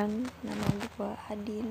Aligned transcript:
Perkenalkan, 0.00 0.32
nama 0.40 0.64
gue 0.96 1.12
Adin. 1.28 1.68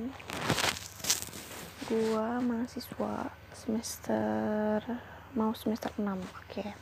Gue 1.89 2.27
mahasiswa 2.45 3.33
semester 3.57 4.77
mau 5.33 5.49
semester 5.57 5.89
6 5.97 6.05
Oke. 6.37 6.77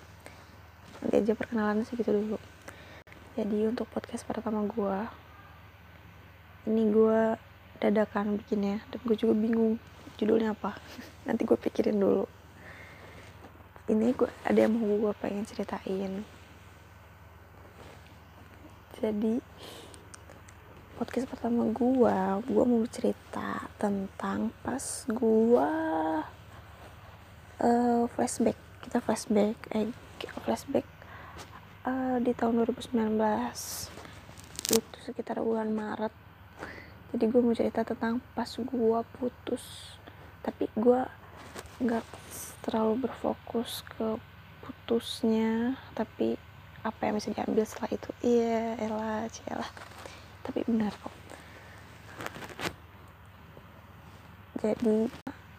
Nanti 0.99 1.15
aja 1.23 1.39
perkenalan 1.39 1.87
segitu 1.87 2.11
dulu. 2.11 2.35
Jadi 3.39 3.63
untuk 3.63 3.87
podcast 3.87 4.27
pertama 4.27 4.67
gue 4.67 4.99
Ini 6.67 6.83
gue 6.91 7.39
dadakan 7.79 8.35
bikinnya 8.43 8.83
Dan 8.91 8.99
gue 9.07 9.15
juga 9.15 9.31
bingung 9.31 9.79
judulnya 10.19 10.51
apa. 10.51 10.75
Nanti 11.31 11.47
gue 11.47 11.55
pikirin 11.55 11.95
dulu. 11.95 12.27
Ini 13.87 14.11
gue 14.19 14.27
ada 14.43 14.67
yang 14.67 14.75
mau 14.75 14.83
gue 14.83 15.13
pengen 15.15 15.47
ceritain. 15.47 16.27
Jadi 18.99 19.39
podcast 20.97 21.29
pertama 21.29 21.69
gua. 21.69 22.41
Gua 22.41 22.65
mau 22.65 22.81
cerita 22.89 23.69
tentang 23.77 24.49
pas 24.65 25.05
gua 25.05 25.69
uh, 27.61 28.09
flashback. 28.17 28.57
Kita 28.81 28.97
flashback 29.05 29.61
eh 29.77 29.93
flashback 30.41 30.89
uh, 31.85 32.17
di 32.17 32.33
tahun 32.33 32.65
2019 32.65 33.13
itu 34.73 34.97
sekitar 35.05 35.37
bulan 35.37 35.69
Maret. 35.69 36.11
Jadi 37.13 37.23
gue 37.29 37.41
mau 37.45 37.53
cerita 37.53 37.85
tentang 37.85 38.17
pas 38.33 38.49
gua 38.65 39.05
putus. 39.05 39.93
Tapi 40.41 40.65
gua 40.73 41.05
nggak 41.77 42.05
terlalu 42.65 43.05
berfokus 43.05 43.85
ke 43.85 44.17
putusnya. 44.65 45.77
Tapi 45.93 46.41
apa 46.81 47.01
yang 47.05 47.21
bisa 47.21 47.29
diambil 47.29 47.69
setelah 47.69 47.93
itu? 47.93 48.09
Iya 48.25 48.81
elah 48.81 49.29
celah 49.29 49.96
tapi 50.47 50.63
benar 50.63 50.95
kok. 50.95 51.11
Jadi 54.63 55.11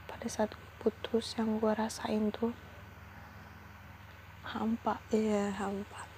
pada 0.08 0.27
saat 0.27 0.50
putus 0.80 1.36
yang 1.36 1.61
gue 1.61 1.70
rasain 1.77 2.33
tuh 2.33 2.56
hampa. 4.48 4.97
Ya 5.12 5.53
hampa. 5.55 6.08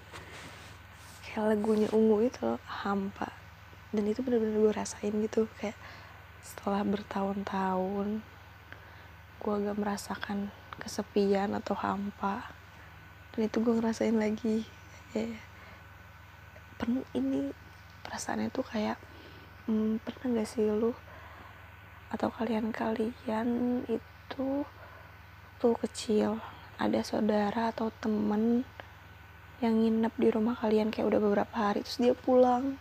Kayak 1.26 1.58
lagunya 1.58 1.90
ungu 1.90 2.30
itu 2.30 2.56
hampa. 2.64 3.28
Dan 3.90 4.06
itu 4.06 4.22
benar-benar 4.22 4.56
gue 4.62 4.72
rasain 4.72 5.12
gitu. 5.12 5.50
Kayak 5.58 5.76
setelah 6.40 6.86
bertahun-tahun 6.86 8.22
gue 9.40 9.54
agak 9.60 9.76
merasakan 9.76 10.54
kesepian 10.78 11.58
atau 11.58 11.74
hampa. 11.74 12.54
Dan 13.34 13.50
itu 13.50 13.58
gue 13.60 13.74
ngerasain 13.76 14.14
lagi. 14.14 14.62
Ya 15.10 15.26
pernah 16.80 17.04
ini 17.12 17.52
perasaannya 18.10 18.50
tuh 18.50 18.66
kayak 18.66 18.98
hmm, 19.70 20.02
pernah 20.02 20.42
gak 20.42 20.50
sih 20.50 20.66
lu 20.66 20.90
atau 22.10 22.26
kalian-kalian 22.34 23.46
itu 23.86 24.66
tuh 25.62 25.74
kecil 25.78 26.42
ada 26.82 27.06
saudara 27.06 27.70
atau 27.70 27.94
temen 28.02 28.66
yang 29.62 29.78
nginep 29.78 30.14
di 30.16 30.28
rumah 30.32 30.58
kalian 30.58 30.90
kayak 30.90 31.06
udah 31.06 31.20
beberapa 31.22 31.54
hari 31.54 31.86
terus 31.86 32.02
dia 32.02 32.16
pulang? 32.16 32.80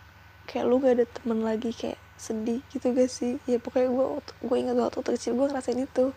Kayak 0.50 0.66
lu 0.66 0.82
gak 0.82 0.96
ada 0.98 1.06
temen 1.06 1.40
lagi 1.46 1.70
kayak 1.76 2.00
sedih 2.18 2.66
gitu 2.74 2.90
gak 2.96 3.12
sih? 3.12 3.38
Ya 3.46 3.62
pokoknya 3.62 3.92
gue 3.94 4.06
gue 4.42 4.58
ingat 4.58 4.76
waktu 4.82 5.00
kecil 5.06 5.38
gue 5.38 5.46
ngerasain 5.46 5.78
itu. 5.78 6.16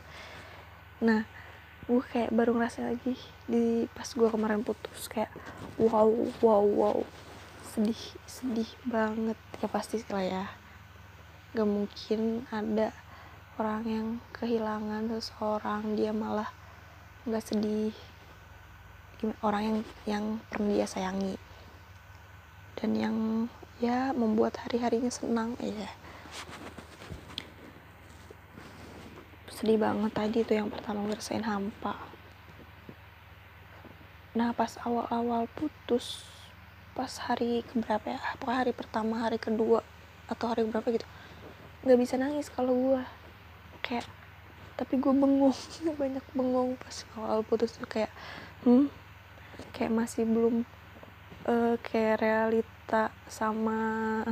Nah 1.04 1.28
gue 1.90 2.02
kayak 2.14 2.30
baru 2.30 2.54
ngerasain 2.54 2.94
lagi 2.94 3.18
di 3.44 3.90
pas 3.90 4.06
gue 4.06 4.28
kemarin 4.30 4.62
putus 4.62 5.10
kayak 5.10 5.34
wow 5.76 6.08
wow 6.40 6.62
wow 6.62 6.98
sedih 7.72 8.02
sedih 8.28 8.68
banget. 8.84 9.38
Ya 9.58 9.68
pasti 9.72 10.04
lah 10.12 10.24
ya. 10.24 10.44
Gak 11.56 11.68
mungkin 11.68 12.44
ada 12.52 12.92
orang 13.56 13.82
yang 13.88 14.08
kehilangan 14.36 15.08
seseorang 15.16 15.96
dia 15.96 16.12
malah 16.12 16.52
gak 17.24 17.44
sedih. 17.44 17.96
Orang 19.40 19.62
yang 19.64 19.78
yang 20.04 20.24
pernah 20.52 20.76
dia 20.76 20.84
sayangi. 20.84 21.40
Dan 22.76 22.90
yang 22.92 23.16
ya 23.80 24.12
membuat 24.12 24.60
hari-harinya 24.60 25.10
senang 25.10 25.56
ya 25.58 25.90
sedih 29.62 29.78
banget 29.78 30.10
tadi 30.10 30.38
tuh 30.42 30.58
yang 30.58 30.66
pertama 30.74 31.06
ngerasain 31.06 31.46
hampa. 31.46 31.94
Nah 34.34 34.50
pas 34.50 34.74
awal-awal 34.82 35.46
putus 35.54 36.26
pas 36.92 37.12
hari 37.24 37.64
keberapa 37.72 38.16
ya? 38.16 38.20
Apakah 38.36 38.64
hari 38.64 38.72
pertama 38.76 39.24
hari 39.24 39.40
kedua 39.40 39.80
atau 40.28 40.52
hari 40.52 40.68
berapa 40.68 40.84
gitu. 40.92 41.08
Nggak 41.84 41.98
bisa 41.98 42.14
nangis 42.20 42.52
kalau 42.52 42.72
gue 42.72 43.02
kayak 43.80 44.06
tapi 44.76 45.00
gue 45.00 45.12
bengong. 45.12 45.56
Banyak 46.00 46.24
bengong 46.36 46.76
pas 46.76 46.96
awal 47.16 47.40
putus 47.44 47.76
tuh. 47.76 47.88
Kayak 47.88 48.12
hmm 48.64 48.88
kayak 49.76 49.92
masih 49.92 50.24
belum 50.24 50.64
uh, 51.48 51.76
kayak 51.80 52.20
realita 52.24 53.12
sama 53.28 54.22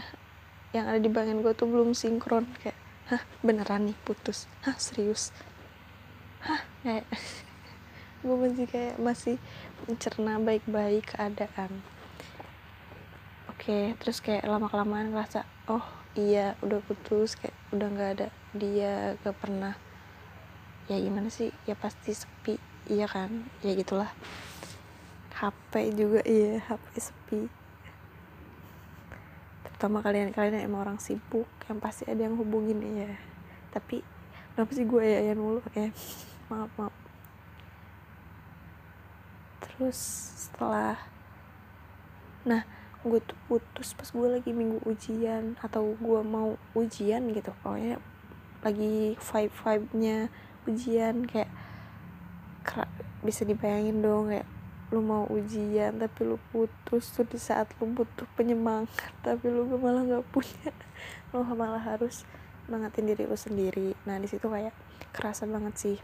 yang 0.76 0.88
ada 0.88 1.00
di 1.00 1.08
bagian 1.08 1.40
gue 1.40 1.52
tuh 1.56 1.68
belum 1.68 1.96
sinkron. 1.96 2.44
Kayak 2.60 2.76
hah 3.08 3.22
beneran 3.40 3.88
nih 3.88 3.98
putus? 4.04 4.48
Hah 4.64 4.76
serius? 4.76 5.32
Hah 6.44 6.60
kayak 6.84 7.08
gue 8.24 8.36
masih 8.36 8.66
kayak 8.68 8.96
masih 9.00 9.36
mencerna 9.88 10.38
baik-baik 10.38 11.16
keadaan 11.16 11.82
oke. 13.62 13.94
Terus 14.02 14.18
kayak 14.18 14.42
lama 14.50 14.66
kelamaan 14.66 15.14
ngerasa 15.14 15.46
oh 15.70 15.86
iya 16.18 16.58
udah 16.66 16.82
putus 16.82 17.38
kayak 17.38 17.54
udah 17.70 17.86
nggak 17.94 18.10
ada 18.18 18.28
dia 18.58 19.14
gak 19.22 19.38
pernah. 19.38 19.78
Ya 20.90 20.98
gimana 20.98 21.30
sih? 21.30 21.54
Ya 21.62 21.78
pasti 21.78 22.10
sepi. 22.10 22.58
Iya 22.90 23.06
kan? 23.06 23.46
Ya 23.62 23.78
gitulah. 23.78 24.10
HP 25.38 25.94
juga 25.94 26.26
iya 26.26 26.58
HP 26.58 26.86
sepi. 26.98 27.46
Terutama 29.62 30.02
kalian-kalian 30.02 30.58
yang 30.58 30.66
emang 30.66 30.82
orang 30.90 30.98
sibuk 30.98 31.46
yang 31.70 31.78
pasti 31.78 32.02
ada 32.10 32.26
yang 32.26 32.34
hubungin 32.34 32.82
ya 32.82 33.14
tapi 33.72 34.04
kenapa 34.52 34.70
sih 34.76 34.84
gue 34.84 35.00
ya 35.00 35.32
yang 35.32 35.40
mulu 35.40 35.64
oke? 35.64 35.90
Maaf 36.52 36.70
maaf. 36.76 36.94
Terus 39.64 39.98
setelah 40.50 40.98
nah 42.42 42.66
gue 43.02 43.20
tuh 43.22 43.38
putus 43.50 43.94
pas 43.98 44.08
gue 44.08 44.28
lagi 44.38 44.50
minggu 44.54 44.82
ujian 44.86 45.58
atau 45.58 45.94
gue 45.98 46.20
mau 46.22 46.54
ujian 46.74 47.22
gitu. 47.34 47.50
Pokoknya 47.62 47.98
lagi 48.62 49.18
vibe 49.18 49.54
vibe 49.54 49.88
nya 49.98 50.18
ujian 50.70 51.26
kayak 51.26 51.50
bisa 53.26 53.42
dibayangin 53.42 54.02
dong 54.02 54.30
kayak 54.30 54.46
lu 54.94 55.00
mau 55.02 55.24
ujian 55.26 55.98
tapi 55.98 56.20
lu 56.22 56.36
putus 56.52 57.10
tuh 57.16 57.24
di 57.26 57.40
saat 57.40 57.66
lu 57.80 57.90
butuh 57.90 58.28
penyemangat 58.36 59.10
tapi 59.26 59.50
lu 59.50 59.66
malah 59.78 60.02
nggak 60.06 60.26
punya. 60.30 60.70
Lu 61.32 61.40
malah 61.48 61.80
harus 61.80 62.28
semangatin 62.68 63.08
diri 63.08 63.24
lu 63.24 63.40
sendiri. 63.40 63.96
Nah 64.04 64.20
di 64.20 64.28
situ 64.28 64.52
kayak 64.52 64.76
kerasa 65.16 65.48
banget 65.48 65.74
sih. 65.80 65.98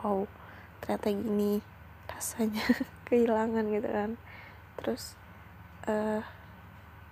Wow 0.00 0.24
ternyata 0.84 1.16
gini 1.16 1.64
rasanya 2.12 2.60
kehilangan 3.08 3.64
gitu 3.72 3.88
kan 3.88 4.10
terus 4.80 5.18
eh, 5.86 6.22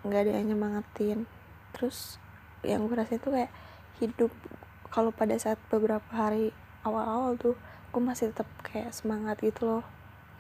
nggak 0.03 0.21
uh, 0.21 0.25
ada 0.25 0.33
yang 0.39 0.55
nyemangatin. 0.55 1.25
Terus 1.73 2.19
yang 2.63 2.87
gue 2.87 2.95
rasain 2.95 3.19
tuh 3.19 3.35
kayak 3.35 3.53
hidup 3.99 4.33
kalau 4.93 5.11
pada 5.11 5.35
saat 5.41 5.59
beberapa 5.73 6.07
hari 6.13 6.53
awal-awal 6.87 7.35
tuh 7.41 7.57
gue 7.93 8.03
masih 8.03 8.31
tetap 8.31 8.49
kayak 8.67 8.93
semangat 8.95 9.41
gitu 9.41 9.67
loh. 9.67 9.85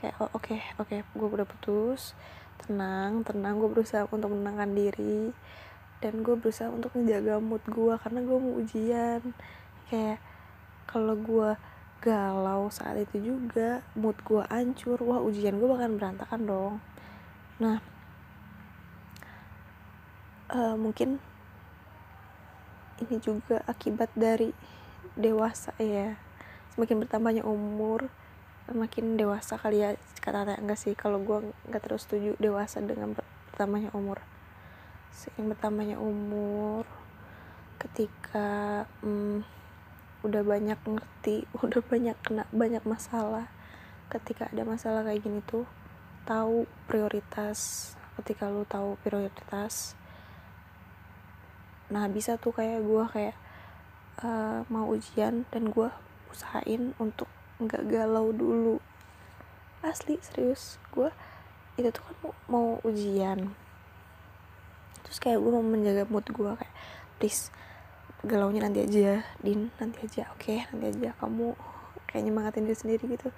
Kayak 0.03 0.15
oh, 0.19 0.31
oke 0.35 0.51
okay, 0.51 0.61
oke 0.77 0.91
okay, 0.91 1.01
gue 1.03 1.29
udah 1.29 1.49
putus 1.49 2.15
tenang 2.63 3.27
tenang 3.27 3.59
gue 3.59 3.67
berusaha 3.67 4.07
untuk 4.07 4.31
menenangkan 4.31 4.71
diri 4.71 5.35
dan 5.99 6.23
gue 6.23 6.35
berusaha 6.39 6.71
untuk 6.71 6.95
menjaga 6.95 7.43
mood 7.43 7.63
gue 7.67 7.95
karena 7.99 8.21
gue 8.23 8.39
mau 8.39 8.55
ujian. 8.59 9.21
Kayak 9.91 10.19
kalau 10.87 11.15
gue 11.19 11.57
galau 12.03 12.67
saat 12.67 12.99
itu 12.99 13.33
juga 13.33 13.87
mood 13.95 14.19
gue 14.27 14.43
hancur 14.51 14.99
wah 15.07 15.23
ujian 15.23 15.55
gue 15.55 15.69
bahkan 15.71 15.95
berantakan 15.95 16.41
dong 16.43 16.75
nah 17.63 17.79
uh, 20.51 20.75
mungkin 20.75 21.23
ini 23.03 23.19
juga 23.23 23.63
akibat 23.71 24.11
dari 24.19 24.51
dewasa 25.15 25.75
ya. 25.79 26.19
Semakin 26.75 27.07
bertambahnya 27.07 27.43
umur 27.47 28.11
semakin 28.63 29.19
dewasa 29.19 29.59
kali 29.59 29.83
ya 29.83 29.99
kata-kata 30.23 30.63
enggak 30.63 30.79
sih 30.79 30.95
kalau 30.95 31.19
gue 31.19 31.51
nggak 31.67 31.83
terus 31.83 32.07
setuju 32.07 32.39
dewasa 32.39 32.79
dengan 32.79 33.15
bertambahnya 33.15 33.91
umur. 33.95 34.23
Seiring 35.13 35.51
bertambahnya 35.53 35.99
umur 35.99 36.87
ketika 37.83 38.87
hmm, 39.03 39.43
udah 40.23 40.43
banyak 40.47 40.79
ngerti 40.79 41.45
udah 41.67 41.83
banyak 41.83 42.17
kena 42.23 42.47
banyak 42.55 42.83
masalah 42.87 43.51
ketika 44.09 44.47
ada 44.53 44.63
masalah 44.63 45.03
kayak 45.03 45.25
gini 45.25 45.43
tuh 45.43 45.67
tahu 46.25 46.65
prioritas 46.87 47.93
ketika 48.21 48.49
lu 48.49 48.63
tahu 48.69 48.95
prioritas 49.03 49.97
nah 51.93 52.09
bisa 52.09 52.41
tuh 52.41 52.57
kayak 52.57 52.81
gue 52.81 53.05
kayak 53.13 53.37
uh, 54.25 54.65
mau 54.73 54.89
ujian 54.89 55.45
dan 55.53 55.69
gue 55.69 55.89
usahain 56.33 56.97
untuk 56.97 57.29
nggak 57.61 57.85
galau 57.89 58.33
dulu. 58.33 58.77
Asli 59.83 60.19
serius 60.23 60.79
gue 60.95 61.11
itu 61.77 61.89
tuh 61.89 62.03
kan 62.03 62.17
mau 62.49 62.79
ujian. 62.87 63.53
Terus 65.05 65.19
kayak 65.21 65.39
gue 65.41 65.53
mau 65.53 65.65
menjaga 65.65 66.05
mood 66.09 66.27
gue 66.29 66.53
kayak 66.57 66.75
please 67.21 67.53
galaunya 68.23 68.63
nanti 68.63 68.87
aja 68.87 69.27
din 69.43 69.75
nanti 69.83 70.07
aja 70.07 70.31
oke 70.31 70.47
okay, 70.47 70.63
nanti 70.71 70.95
aja 70.95 71.11
kamu 71.19 71.59
kayak 72.07 72.23
nyemangatin 72.23 72.65
diri 72.67 72.79
sendiri 72.79 73.05
gitu. 73.19 73.29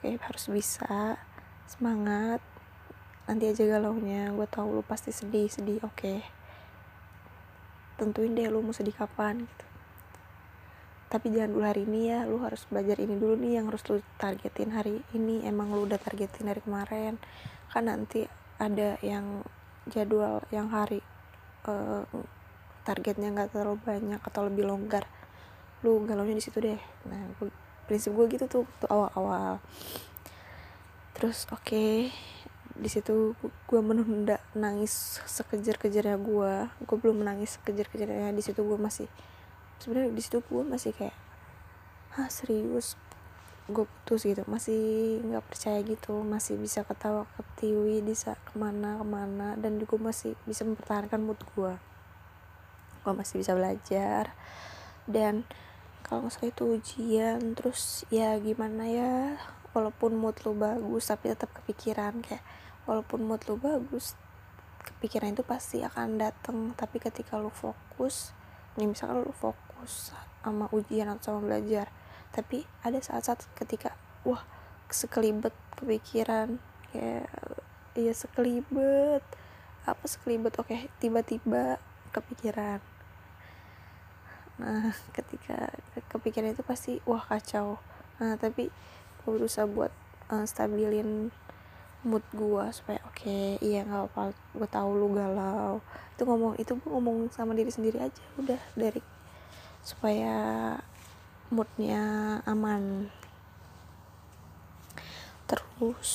Oke 0.00 0.16
okay, 0.16 0.22
harus 0.22 0.44
bisa 0.48 1.18
semangat. 1.70 2.42
Nanti 3.30 3.46
aja 3.46 3.62
galaunya 3.62 4.34
gue 4.34 4.48
tahu 4.50 4.74
lu 4.74 4.82
pasti 4.82 5.14
sedih 5.14 5.46
sedih 5.46 5.78
oke. 5.86 5.94
Okay. 5.94 6.18
tentuin 8.00 8.32
deh 8.32 8.48
lu 8.48 8.64
mau 8.64 8.72
sedih 8.72 8.96
kapan 8.96 9.44
gitu. 9.44 9.66
Tapi 11.12 11.26
jangan 11.36 11.52
dulu 11.52 11.64
hari 11.68 11.84
ini 11.84 12.00
ya 12.08 12.24
lu 12.24 12.40
harus 12.40 12.64
belajar 12.64 12.96
ini 12.96 13.14
dulu 13.20 13.36
nih 13.36 13.60
yang 13.60 13.68
harus 13.68 13.84
lu 13.92 14.00
targetin 14.16 14.72
hari 14.72 15.04
ini 15.12 15.44
emang 15.44 15.68
lu 15.68 15.84
udah 15.84 16.00
targetin 16.00 16.48
dari 16.48 16.64
kemarin. 16.64 17.20
Kan 17.68 17.92
nanti 17.92 18.24
ada 18.56 18.96
yang 19.04 19.44
jadwal 19.84 20.40
yang 20.48 20.72
hari 20.72 21.04
uh, 21.68 22.08
targetnya 22.88 23.36
nggak 23.36 23.52
terlalu 23.52 23.76
banyak 23.84 24.20
atau 24.24 24.48
lebih 24.48 24.64
longgar. 24.64 25.04
Lu 25.84 26.00
galaunya 26.08 26.40
di 26.40 26.44
situ 26.44 26.56
deh. 26.56 26.80
Nah 27.04 27.36
gua, 27.36 27.52
prinsip 27.84 28.14
gue 28.14 28.26
gitu 28.30 28.46
tuh 28.46 28.62
waktu 28.64 28.86
awal-awal 28.86 29.58
terus 31.20 31.44
oke 31.52 31.60
okay, 31.68 32.08
di 32.80 32.88
situ 32.88 33.36
gue 33.68 33.80
menunda 33.84 34.40
nangis 34.56 35.20
sekejar-kejarnya 35.28 36.16
gue 36.16 36.54
gue 36.80 36.96
belum 36.96 37.20
menangis 37.20 37.60
sekejar-kejarnya 37.60 38.32
di 38.32 38.40
situ 38.40 38.64
gue 38.64 38.80
masih 38.80 39.04
sebenarnya 39.84 40.16
di 40.16 40.22
situ 40.24 40.40
gue 40.40 40.64
masih 40.64 40.96
kayak 40.96 41.16
ah 42.16 42.28
serius? 42.32 42.96
Gue 43.70 43.86
putus 43.86 44.26
gitu 44.26 44.42
masih 44.50 45.20
nggak 45.22 45.46
percaya 45.46 45.78
gitu 45.86 46.24
masih 46.26 46.58
bisa 46.58 46.82
ketawa 46.82 47.28
ketiwi 47.38 48.02
bisa 48.02 48.34
ke 48.48 48.58
mana 48.58 48.98
ke 48.98 49.06
mana 49.06 49.54
dan 49.60 49.78
gue 49.78 50.00
masih 50.00 50.34
bisa 50.42 50.66
mempertahankan 50.66 51.22
mood 51.22 51.38
gue 51.54 51.76
gue 53.00 53.12
masih 53.14 53.38
bisa 53.38 53.54
belajar 53.54 54.34
dan 55.06 55.46
kalau 56.02 56.26
nggak 56.26 56.50
itu 56.50 56.64
ujian 56.80 57.54
terus 57.54 58.02
ya 58.10 58.34
gimana 58.42 58.90
ya 58.90 59.38
walaupun 59.72 60.18
mood 60.18 60.36
lo 60.42 60.52
bagus 60.54 61.10
tapi 61.10 61.30
tetap 61.30 61.50
kepikiran 61.54 62.22
kayak 62.22 62.42
walaupun 62.84 63.22
mood 63.22 63.42
lo 63.46 63.56
bagus 63.56 64.18
kepikiran 64.80 65.36
itu 65.36 65.44
pasti 65.44 65.84
akan 65.84 66.18
datang 66.18 66.72
tapi 66.74 66.98
ketika 66.98 67.36
lo 67.36 67.52
fokus 67.52 68.32
nih 68.78 68.88
misalkan 68.88 69.26
fokus 69.34 69.70
fokus 69.80 70.12
sama 70.44 70.68
ujian 70.76 71.08
atau 71.08 71.40
sama 71.40 71.48
belajar 71.48 71.88
tapi 72.36 72.68
ada 72.84 73.00
saat-saat 73.00 73.48
ketika 73.56 73.96
wah 74.28 74.44
sekelibet 74.92 75.56
kepikiran 75.80 76.60
kayak 76.92 77.32
iya 77.96 78.12
sekelibet 78.12 79.24
apa 79.88 80.04
sekelibet 80.04 80.52
oke 80.60 80.76
tiba-tiba 81.00 81.80
kepikiran. 82.12 82.84
Nah 84.60 84.92
ketika 85.16 85.72
kepikiran 86.12 86.52
itu 86.52 86.60
pasti 86.60 87.00
wah 87.08 87.24
kacau. 87.24 87.80
Nah 88.20 88.36
tapi 88.36 88.68
gue 89.20 89.30
berusaha 89.36 89.68
buat 89.68 89.92
uh, 90.32 90.44
stabilin 90.48 91.28
mood 92.00 92.24
gue 92.32 92.64
supaya 92.72 92.96
oke 93.04 93.28
okay, 93.28 93.60
iya 93.60 93.84
nggak 93.84 94.08
apa 94.08 94.32
gue 94.32 94.68
tahu 94.68 94.90
lu 94.96 95.12
galau. 95.12 95.84
Itu 96.16 96.24
ngomong 96.24 96.56
itu 96.56 96.72
gue 96.76 96.90
ngomong 96.90 97.28
sama 97.28 97.52
diri 97.52 97.68
sendiri 97.68 98.00
aja 98.00 98.22
udah 98.40 98.60
dari 98.72 99.04
supaya 99.84 100.36
moodnya 101.52 102.02
aman. 102.48 103.12
Terus 105.44 106.10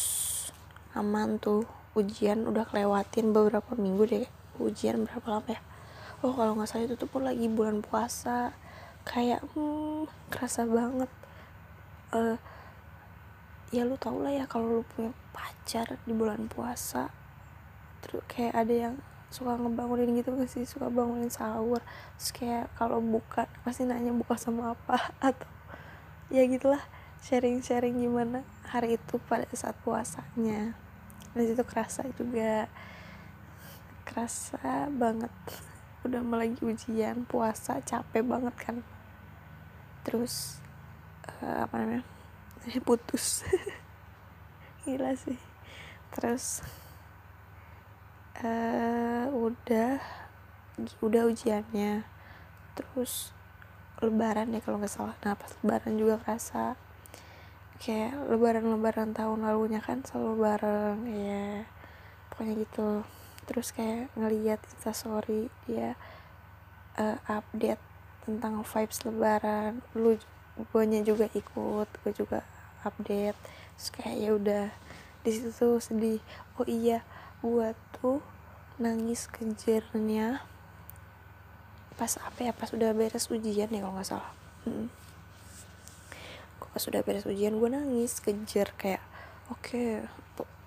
aman 0.97 1.37
tuh 1.37 1.69
ujian 1.93 2.49
udah 2.49 2.65
kelewatin 2.65 3.31
beberapa 3.31 3.75
minggu 3.77 4.03
deh 4.09 4.27
ujian 4.57 5.05
berapa 5.05 5.27
lama 5.37 5.49
ya? 5.53 5.61
Oh 6.23 6.33
kalau 6.33 6.57
nggak 6.57 6.65
salah 6.71 6.87
itu 6.89 6.95
tuh 6.97 7.11
pun 7.11 7.27
lagi 7.27 7.45
bulan 7.51 7.85
puasa 7.85 8.55
kayak 9.05 9.45
hmm, 9.53 10.09
kerasa 10.33 10.65
banget. 10.65 11.11
Uh, 12.09 12.39
ya 13.75 13.83
lu 13.83 13.99
tau 13.99 14.23
lah 14.23 14.31
ya 14.31 14.47
kalau 14.47 14.79
lu 14.79 14.83
punya 14.87 15.11
pacar 15.35 15.99
di 16.07 16.15
bulan 16.15 16.47
puasa 16.47 17.11
terus 17.99 18.23
kayak 18.31 18.55
ada 18.55 18.71
yang 18.71 18.95
suka 19.35 19.59
ngebangunin 19.59 20.15
gitu 20.15 20.31
gak 20.39 20.47
sih? 20.47 20.63
Suka 20.63 20.87
bangunin 20.87 21.27
sahur 21.27 21.83
terus 22.15 22.31
kayak 22.31 22.71
kalau 22.79 23.03
buka 23.03 23.51
pasti 23.67 23.83
nanya 23.83 24.15
buka 24.15 24.39
sama 24.39 24.71
apa? 24.71 25.11
Atau 25.27 25.49
ya 26.31 26.47
gitulah 26.47 26.79
sharing-sharing 27.19 27.99
gimana 27.99 28.47
hari 28.71 28.95
itu 28.95 29.19
pada 29.27 29.43
saat 29.51 29.75
puasanya. 29.83 30.79
Dan 31.35 31.43
itu 31.43 31.63
kerasa 31.67 32.07
juga 32.15 32.71
kerasa 34.07 34.87
banget. 34.87 35.33
Udah 36.07 36.23
mulai 36.23 36.55
ujian 36.63 37.27
puasa 37.27 37.83
capek 37.83 38.23
banget 38.23 38.55
kan. 38.55 38.77
Terus 40.07 40.63
uh, 41.43 41.67
apa 41.67 41.75
namanya 41.81 42.14
putus. 42.81 43.45
Gila 44.85 45.13
sih. 45.17 45.37
Terus 46.13 46.65
uh, 48.41 49.25
udah 49.33 50.01
udah 51.01 51.23
ujiannya. 51.29 52.05
Terus 52.75 53.31
lebaran 54.03 54.51
ya 54.53 54.59
kalau 54.61 54.81
nggak 54.81 54.93
salah. 54.93 55.15
Nah 55.23 55.37
pas 55.37 55.51
lebaran 55.61 55.95
juga 55.95 56.15
kerasa. 56.21 56.75
Kayak 57.75 58.15
lebaran-lebaran 58.31 59.11
tahun 59.11 59.43
lalunya 59.43 59.83
kan 59.83 59.99
selalu 60.07 60.33
bareng 60.41 60.99
ya 61.11 61.67
pokoknya 62.31 62.53
gitu. 62.63 62.89
Terus 63.45 63.67
kayak 63.75 64.09
ngeliat 64.17 64.59
instastory 64.73 65.53
dia 65.67 65.93
uh, 66.97 67.19
update 67.29 67.81
tentang 68.25 68.63
vibes 68.63 69.03
lebaran. 69.05 69.83
Lu 69.93 70.17
guanya 70.71 71.03
juga 71.03 71.27
ikut 71.35 71.89
gue 71.91 72.13
juga 72.15 72.54
update. 72.85 73.37
Terus 73.75 73.89
kayak 73.91 74.15
ya 74.21 74.29
udah. 74.37 74.65
Di 75.25 75.29
situ 75.33 75.49
tuh 75.51 75.81
sedih. 75.81 76.21
Oh 76.61 76.67
iya 76.69 77.01
gue 77.41 77.73
tuh 77.99 78.21
nangis 78.77 79.27
kejernya 79.27 80.45
pas 81.97 82.13
apa 82.21 82.39
ya? 82.45 82.51
Pas 82.53 82.69
udah 82.69 82.93
beres 82.93 83.27
ujian 83.33 83.67
ya 83.71 83.79
kalau 83.81 83.95
nggak 83.97 84.07
salah. 84.07 84.31
Hmm. 84.65 84.89
pas 86.75 86.83
udah 86.91 87.07
beres 87.07 87.23
ujian 87.23 87.55
gue 87.55 87.69
nangis 87.71 88.19
kejer 88.19 88.67
kayak 88.75 88.99
oke 89.47 89.79
okay, 89.79 90.03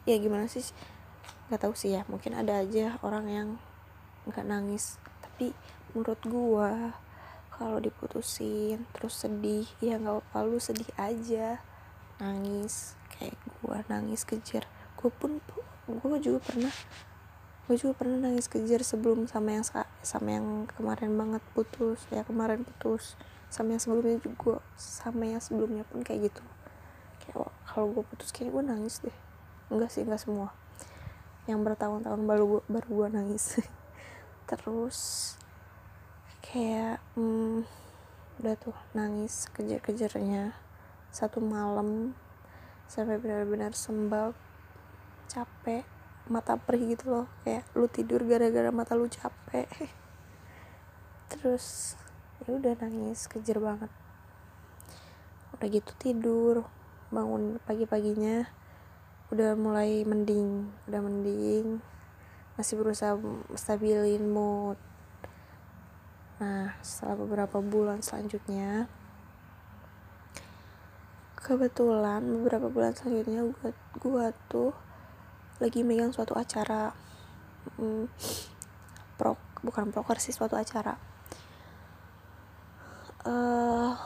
ya 0.08 0.16
gimana 0.16 0.48
sih? 0.48 0.64
Nggak 1.52 1.68
tahu 1.68 1.74
sih 1.76 1.92
ya 1.92 2.08
mungkin 2.08 2.32
ada 2.32 2.64
aja 2.64 2.96
orang 3.04 3.26
yang 3.28 3.48
nggak 4.24 4.48
nangis. 4.48 4.96
Tapi 5.20 5.52
menurut 5.92 6.20
gue 6.24 6.70
kalau 7.58 7.82
diputusin 7.82 8.86
terus 8.94 9.18
sedih 9.18 9.66
ya 9.82 9.98
nggak 9.98 10.22
apa 10.22 10.46
lu 10.46 10.62
sedih 10.62 10.88
aja 10.94 11.58
nangis 12.18 12.98
kayak 13.18 13.38
gue 13.38 13.76
nangis 13.90 14.22
kejer 14.26 14.66
gue 14.98 15.10
pun 15.10 15.38
gue 15.88 16.18
juga 16.20 16.38
pernah 16.42 16.74
gue 17.68 17.76
juga 17.76 18.00
pernah 18.00 18.16
nangis 18.16 18.48
kejar 18.48 18.80
sebelum 18.80 19.28
sama 19.28 19.60
yang 19.60 19.64
sama 20.00 20.28
yang 20.32 20.64
kemarin 20.72 21.20
banget 21.20 21.44
putus 21.52 22.00
ya 22.08 22.24
kemarin 22.24 22.64
putus. 22.64 23.12
Sama 23.52 23.76
yang 23.76 23.82
sebelumnya 23.84 24.16
juga 24.24 24.64
sama 24.80 25.28
yang 25.28 25.40
sebelumnya 25.44 25.84
pun 25.84 26.00
kayak 26.00 26.32
gitu. 26.32 26.40
Kayak 27.20 27.52
kalau 27.68 27.92
gue 27.92 28.04
putus 28.08 28.32
kayak 28.32 28.56
gue 28.56 28.64
nangis 28.64 29.04
deh. 29.04 29.12
Enggak 29.68 29.92
sih 29.92 30.00
enggak 30.00 30.24
semua. 30.24 30.56
Yang 31.44 31.60
bertahun-tahun 31.68 32.20
baru 32.24 32.44
gue 32.56 32.62
baru 32.72 32.88
gue 32.88 33.08
nangis. 33.20 33.60
Terus 34.48 35.00
kayak 36.40 37.04
hmm, 37.20 37.68
udah 38.40 38.56
tuh 38.56 38.76
nangis 38.96 39.44
kejar-kejarnya 39.52 40.56
satu 41.08 41.40
malam 41.40 42.12
sampai 42.88 43.20
benar-benar 43.20 43.76
sembab 43.76 44.32
capek 45.28 45.84
mata 46.28 46.56
perih 46.56 46.96
gitu 46.96 47.04
loh. 47.08 47.26
Kayak 47.44 47.64
lu 47.76 47.86
tidur 47.88 48.20
gara-gara 48.24 48.68
mata 48.72 48.96
lu 48.96 49.08
capek. 49.08 49.68
Terus 51.32 51.96
ya 52.44 52.56
udah 52.56 52.74
nangis 52.80 53.28
kejer 53.28 53.60
banget. 53.60 53.92
Udah 55.56 55.68
gitu 55.68 55.92
tidur 56.00 56.68
bangun 57.08 57.56
pagi-paginya 57.64 58.44
udah 59.32 59.56
mulai 59.56 60.04
mending 60.04 60.72
udah 60.88 61.00
mending. 61.04 61.80
Masih 62.56 62.80
berusaha 62.80 63.16
stabilin 63.56 64.28
mood. 64.32 64.80
Nah 66.40 66.76
setelah 66.84 67.16
beberapa 67.20 67.60
bulan 67.60 68.00
selanjutnya 68.00 68.88
kebetulan 71.48 72.20
beberapa 72.20 72.68
bulan 72.68 72.92
selanjutnya 72.92 73.48
gua, 73.48 73.70
gua 73.96 74.26
tuh 74.52 74.76
lagi 75.64 75.80
megang 75.80 76.12
suatu 76.12 76.36
acara 76.36 76.92
hmm, 77.80 78.04
prok 79.16 79.40
bukan 79.64 79.88
proker 79.90 80.20
sih 80.20 80.36
suatu 80.36 80.54
acara. 80.54 80.94
Uh, 83.24 83.96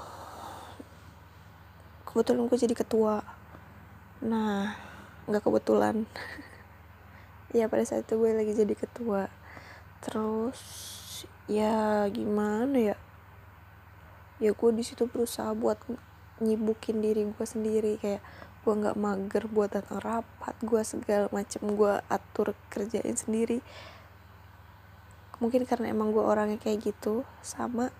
kebetulan 2.08 2.48
gue 2.48 2.58
jadi 2.62 2.74
ketua. 2.78 3.20
Nah 4.22 4.78
nggak 5.26 5.42
kebetulan. 5.42 6.06
Ya 7.52 7.68
pada 7.68 7.84
saat 7.84 8.08
itu 8.08 8.16
gue 8.16 8.32
lagi 8.32 8.56
jadi 8.56 8.72
ketua. 8.72 9.28
Terus 10.00 10.56
ya 11.44 12.08
gimana 12.08 12.96
ya? 12.96 12.96
Ya 14.40 14.56
gue 14.56 14.70
di 14.72 14.80
situ 14.80 15.04
berusaha 15.04 15.52
buat 15.52 15.76
nyibukin 16.42 16.98
diri 16.98 17.22
gue 17.24 17.46
sendiri 17.46 17.96
kayak 18.02 18.20
gue 18.62 18.74
nggak 18.78 18.94
mager 18.94 19.44
buat 19.50 19.74
datang 19.74 19.98
rapat 19.98 20.54
gue 20.62 20.82
segala 20.86 21.26
macem 21.34 21.62
gue 21.66 21.98
atur 22.06 22.54
kerjain 22.70 23.18
sendiri. 23.18 23.58
Mungkin 25.42 25.66
karena 25.66 25.90
emang 25.90 26.14
gue 26.14 26.22
orangnya 26.22 26.58
kayak 26.62 26.94
gitu 26.94 27.26
sama 27.42 27.90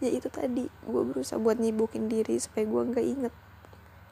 ya 0.00 0.08
itu 0.08 0.32
tadi 0.32 0.64
gue 0.68 1.02
berusaha 1.04 1.36
buat 1.36 1.60
nyibukin 1.60 2.08
diri 2.08 2.40
supaya 2.40 2.64
gue 2.64 2.82
nggak 2.88 3.06
inget 3.06 3.34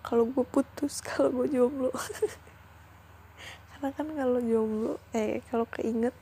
kalau 0.04 0.24
gue 0.28 0.44
putus 0.44 1.00
kalau 1.08 1.28
gue 1.32 1.52
jomblo. 1.52 1.92
Karena 3.76 3.88
kan 3.92 4.08
kalau 4.16 4.40
jomblo 4.40 4.96
eh 5.12 5.44
kalau 5.52 5.68
keinget 5.68 6.16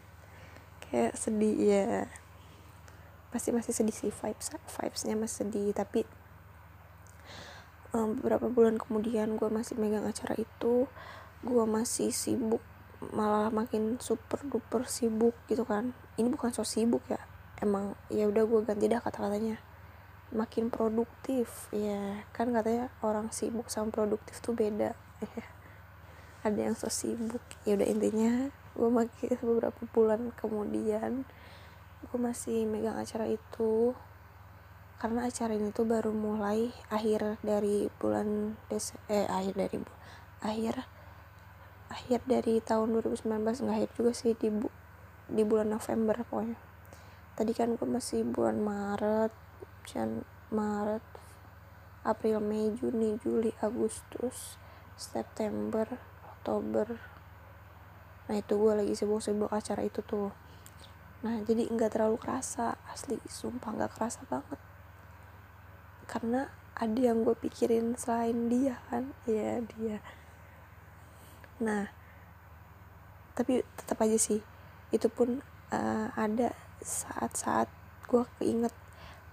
kayak 0.86 1.14
sedih 1.14 1.56
ya. 1.62 2.10
Pasti 3.30 3.54
masih 3.54 3.70
sedih 3.70 3.94
sih 3.94 4.10
vibes 4.10 4.50
vibesnya 4.50 5.14
masih 5.14 5.46
sedih 5.46 5.70
tapi 5.70 6.02
um, 7.92 8.18
beberapa 8.18 8.48
bulan 8.50 8.80
kemudian 8.80 9.36
gue 9.36 9.48
masih 9.52 9.78
megang 9.78 10.06
acara 10.06 10.34
itu 10.38 10.88
gue 11.44 11.64
masih 11.68 12.10
sibuk 12.10 12.62
malah 13.12 13.52
makin 13.52 14.00
super 14.00 14.40
duper 14.48 14.88
sibuk 14.88 15.36
gitu 15.52 15.68
kan. 15.68 15.92
Ini 16.16 16.32
bukan 16.32 16.50
so 16.50 16.64
sibuk 16.64 17.04
ya 17.12 17.20
emang 17.60 17.96
ya 18.08 18.28
udah 18.28 18.44
gue 18.48 18.60
ganti 18.64 18.88
dah 18.88 19.04
kata-katanya. 19.04 19.60
Makin 20.32 20.72
produktif 20.72 21.70
ya 21.70 22.24
kan 22.32 22.50
katanya 22.50 22.90
orang 23.04 23.30
sibuk 23.30 23.68
sama 23.68 23.92
produktif 23.92 24.40
tuh 24.40 24.56
beda. 24.56 24.96
Ada 26.46 26.72
yang 26.72 26.76
so 26.78 26.88
sibuk. 26.88 27.42
Ya 27.68 27.76
udah 27.76 27.86
intinya 27.86 28.48
gue 28.76 28.90
makin 28.92 29.36
beberapa 29.40 29.80
bulan 29.92 30.32
kemudian 30.36 31.28
gue 32.06 32.18
masih 32.20 32.68
megang 32.68 32.96
acara 32.96 33.28
itu 33.28 33.96
karena 34.96 35.28
acara 35.28 35.52
ini 35.52 35.76
tuh 35.76 35.84
baru 35.84 36.08
mulai 36.08 36.72
akhir 36.88 37.36
dari 37.44 37.92
bulan 38.00 38.56
des 38.72 38.96
eh 39.12 39.28
akhir 39.28 39.52
dari 39.52 39.76
bu 39.76 39.92
akhir 40.40 40.74
akhir 41.92 42.20
dari 42.24 42.64
tahun 42.64 42.96
2019 43.04 43.28
nggak 43.44 43.76
akhir 43.76 43.90
juga 43.92 44.12
sih 44.16 44.32
di 44.32 44.48
bu 44.48 44.72
di 45.28 45.44
bulan 45.44 45.68
November 45.68 46.16
pokoknya. 46.24 46.56
Tadi 47.36 47.52
kan 47.52 47.76
gue 47.76 47.84
masih 47.84 48.24
bulan 48.24 48.56
Maret 48.56 49.32
Jan 49.84 50.24
Maret 50.48 51.04
April 52.00 52.40
Mei 52.40 52.72
Juni 52.72 53.20
Juli 53.20 53.52
Agustus 53.60 54.56
September 54.96 55.84
Oktober. 56.24 56.96
Nah 58.32 58.34
itu 58.40 58.54
gue 58.56 58.72
lagi 58.72 58.94
sibuk-sibuk 58.96 59.52
acara 59.52 59.84
itu 59.84 60.00
tuh. 60.00 60.32
Nah 61.20 61.44
jadi 61.44 61.68
nggak 61.68 62.00
terlalu 62.00 62.16
kerasa 62.16 62.80
asli 62.88 63.20
sumpah 63.28 63.76
nggak 63.76 63.92
kerasa 63.92 64.24
banget 64.32 64.75
karena 66.06 66.50
ada 66.76 66.98
yang 66.98 67.26
gue 67.26 67.34
pikirin 67.34 67.98
selain 67.98 68.48
dia 68.48 68.78
kan? 68.88 69.10
Ya 69.26 69.60
dia. 69.62 69.98
Nah 71.60 71.90
tapi 73.36 73.60
tetap 73.76 74.00
aja 74.00 74.16
sih 74.16 74.40
itu 74.94 75.12
pun 75.12 75.44
uh, 75.74 76.08
ada 76.16 76.54
saat-saat 76.80 77.68
gue 78.08 78.24
keinget. 78.40 78.74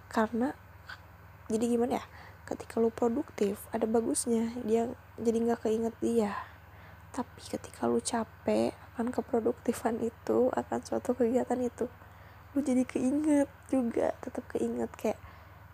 Karena 0.09 0.53
jadi 1.49 1.65
gimana 1.77 2.01
ya 2.01 2.05
ketika 2.43 2.83
lu 2.83 2.91
produktif 2.91 3.63
ada 3.71 3.87
bagusnya 3.87 4.51
dia 4.67 4.89
jadi 5.21 5.37
nggak 5.39 5.69
keinget 5.69 5.95
dia. 6.01 6.33
Tapi 7.13 7.41
ketika 7.45 7.85
lu 7.85 8.01
capek 8.01 8.73
akan 8.93 9.09
keproduktifan 9.09 10.01
itu 10.01 10.53
akan 10.53 10.79
suatu 10.85 11.17
kegiatan 11.17 11.57
itu 11.61 11.89
lu 12.53 12.61
jadi 12.61 12.85
keinget 12.85 13.49
juga 13.65 14.13
tetap 14.21 14.45
keinget 14.53 14.89
kayak 14.93 15.12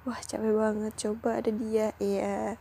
wah 0.07 0.19
capek 0.23 0.53
banget. 0.55 0.93
Coba 0.95 1.39
ada 1.39 1.51
dia. 1.51 1.95
Ya 1.99 2.55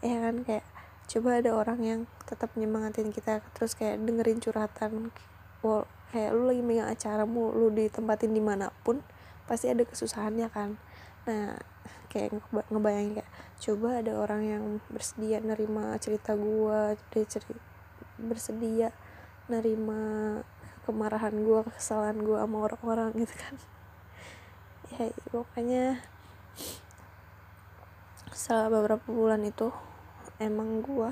ya 0.00 0.16
kan 0.24 0.36
kayak 0.44 0.64
coba 1.10 1.42
ada 1.42 1.50
orang 1.52 1.80
yang 1.82 2.00
tetap 2.24 2.54
nyemangatin 2.56 3.10
kita 3.10 3.42
terus 3.54 3.74
kayak 3.74 3.98
dengerin 4.02 4.38
curhatan. 4.38 5.10
Wow, 5.60 5.84
kayak 6.14 6.30
lu 6.32 6.48
lagi 6.48 6.62
megang 6.62 6.88
acaramu 6.90 7.52
lu 7.52 7.68
ditempatin 7.74 8.32
di 8.32 8.42
mana 8.42 8.70
pun 8.86 9.02
pasti 9.50 9.66
ada 9.70 9.82
kesusahannya 9.82 10.48
kan. 10.50 10.78
Nah 11.26 11.58
kayak 12.10 12.38
ngebayangin 12.70 13.22
kayak 13.22 13.30
coba 13.60 14.02
ada 14.02 14.12
orang 14.18 14.42
yang 14.42 14.64
bersedia 14.90 15.38
nerima 15.38 15.94
cerita 16.02 16.34
gua 16.34 16.98
cerita 17.06 17.54
bersedia 18.18 18.90
nerima 19.46 20.38
kemarahan 20.86 21.34
gua 21.46 21.62
kesalahan 21.66 22.18
gua 22.22 22.46
sama 22.46 22.56
orang-orang 22.66 23.10
gitu 23.18 23.34
kan. 23.34 23.56
Ya 24.90 25.06
pokoknya 25.30 26.02
setelah 28.30 28.72
beberapa 28.72 29.06
bulan 29.12 29.44
itu 29.44 29.68
emang 30.40 30.80
gue 30.80 31.10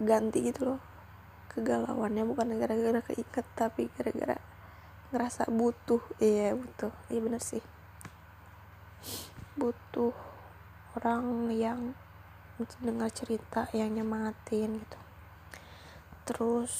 ganti 0.00 0.48
gitu 0.48 0.74
loh. 0.74 0.80
Kegalauannya 1.50 2.26
bukan 2.26 2.54
gara-gara 2.58 3.00
keikat 3.02 3.46
tapi 3.58 3.90
gara-gara 3.94 4.38
ngerasa 5.10 5.50
butuh. 5.50 6.02
Iya 6.22 6.54
butuh. 6.54 6.94
Iya 7.10 7.20
bener 7.20 7.42
sih. 7.42 7.62
Butuh 9.58 10.14
orang 10.94 11.50
yang 11.50 11.94
dengar 12.82 13.10
cerita 13.10 13.66
yang 13.74 13.90
nyemangatin 13.94 14.78
gitu. 14.78 14.98
Terus 16.24 16.74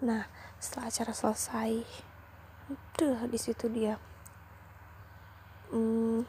nah 0.00 0.26
setelah 0.56 0.88
acara 0.88 1.12
selesai 1.12 1.72
tuh 2.96 3.16
di 3.28 3.38
situ 3.38 3.68
dia 3.68 4.00
hmm, 5.70 6.26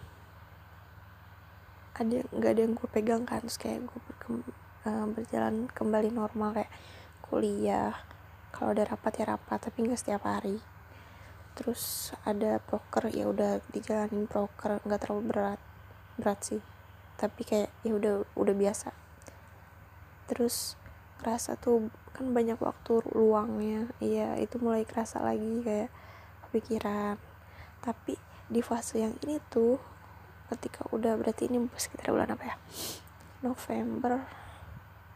ada 2.02 2.18
nggak 2.34 2.52
ada 2.56 2.62
yang 2.66 2.74
gue 2.74 2.90
pegang 2.90 3.24
kan 3.28 3.46
terus 3.46 3.62
kayak 3.62 3.86
gue 3.86 4.00
berkem, 4.10 4.42
uh, 4.90 5.06
berjalan 5.12 5.70
kembali 5.70 6.10
normal 6.10 6.58
kayak 6.58 6.72
kuliah. 7.22 7.94
Kalau 8.52 8.76
ada 8.76 8.84
rapat 8.84 9.24
ya 9.24 9.26
rapat 9.38 9.60
tapi 9.62 9.86
nggak 9.86 10.02
setiap 10.02 10.26
hari. 10.26 10.60
Terus 11.56 12.16
ada 12.26 12.58
proker 12.64 13.12
ya 13.12 13.28
udah 13.30 13.62
dijalanin 13.72 14.26
proker 14.26 14.82
nggak 14.84 15.00
terlalu 15.04 15.24
berat 15.30 15.60
berat 16.18 16.40
sih. 16.42 16.62
Tapi 17.20 17.42
kayak 17.46 17.70
ya 17.86 17.94
udah 17.96 18.26
udah 18.34 18.56
biasa. 18.56 18.90
Terus 20.32 20.76
kerasa 21.22 21.54
tuh 21.54 21.94
kan 22.18 22.34
banyak 22.34 22.58
waktu 22.58 23.06
luangnya. 23.14 23.94
Iya 24.02 24.42
itu 24.42 24.58
mulai 24.58 24.84
kerasa 24.84 25.22
lagi 25.22 25.62
kayak 25.62 25.90
kepikiran. 26.50 27.16
Tapi 27.80 28.31
di 28.52 28.60
fase 28.60 29.00
yang 29.00 29.16
ini 29.24 29.40
tuh 29.48 29.80
ketika 30.52 30.84
udah 30.92 31.16
berarti 31.16 31.48
ini 31.48 31.72
sekitar 31.80 32.12
bulan 32.12 32.36
apa 32.36 32.44
ya? 32.44 32.56
November. 33.40 34.28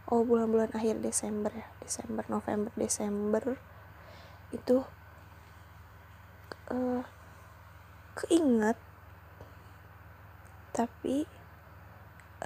Oh 0.08 0.24
bulan-bulan 0.24 0.72
akhir 0.72 1.04
Desember 1.04 1.52
ya. 1.52 1.68
Desember 1.84 2.24
November 2.32 2.72
Desember. 2.80 3.44
Itu 4.56 4.88
uh, 6.72 7.04
keinget 8.16 8.80
tapi 10.72 11.28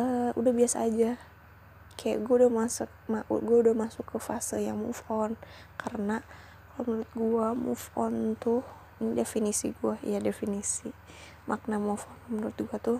uh, 0.02 0.34
udah 0.34 0.54
biasa 0.58 0.90
aja. 0.90 1.22
Kayak 2.02 2.26
gue 2.26 2.36
udah 2.42 2.52
masuk 2.52 2.90
gue 3.30 3.58
udah 3.62 3.76
masuk 3.78 4.10
ke 4.10 4.18
fase 4.18 4.58
yang 4.66 4.82
move 4.82 5.06
on. 5.06 5.38
Karena 5.78 6.26
kalau 6.74 7.06
menurut 7.06 7.12
gue 7.14 7.48
move 7.54 7.86
on 7.94 8.34
tuh 8.42 8.66
ini 9.00 9.16
definisi 9.16 9.72
gue 9.80 9.96
ya 10.04 10.20
definisi 10.20 10.92
makna 11.48 11.80
move 11.80 12.04
on 12.06 12.20
menurut 12.30 12.56
gue 12.56 12.80
tuh 12.80 13.00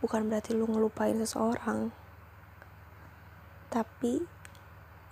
bukan 0.00 0.26
berarti 0.30 0.54
lu 0.54 0.66
ngelupain 0.70 1.18
seseorang 1.18 1.90
tapi 3.74 4.22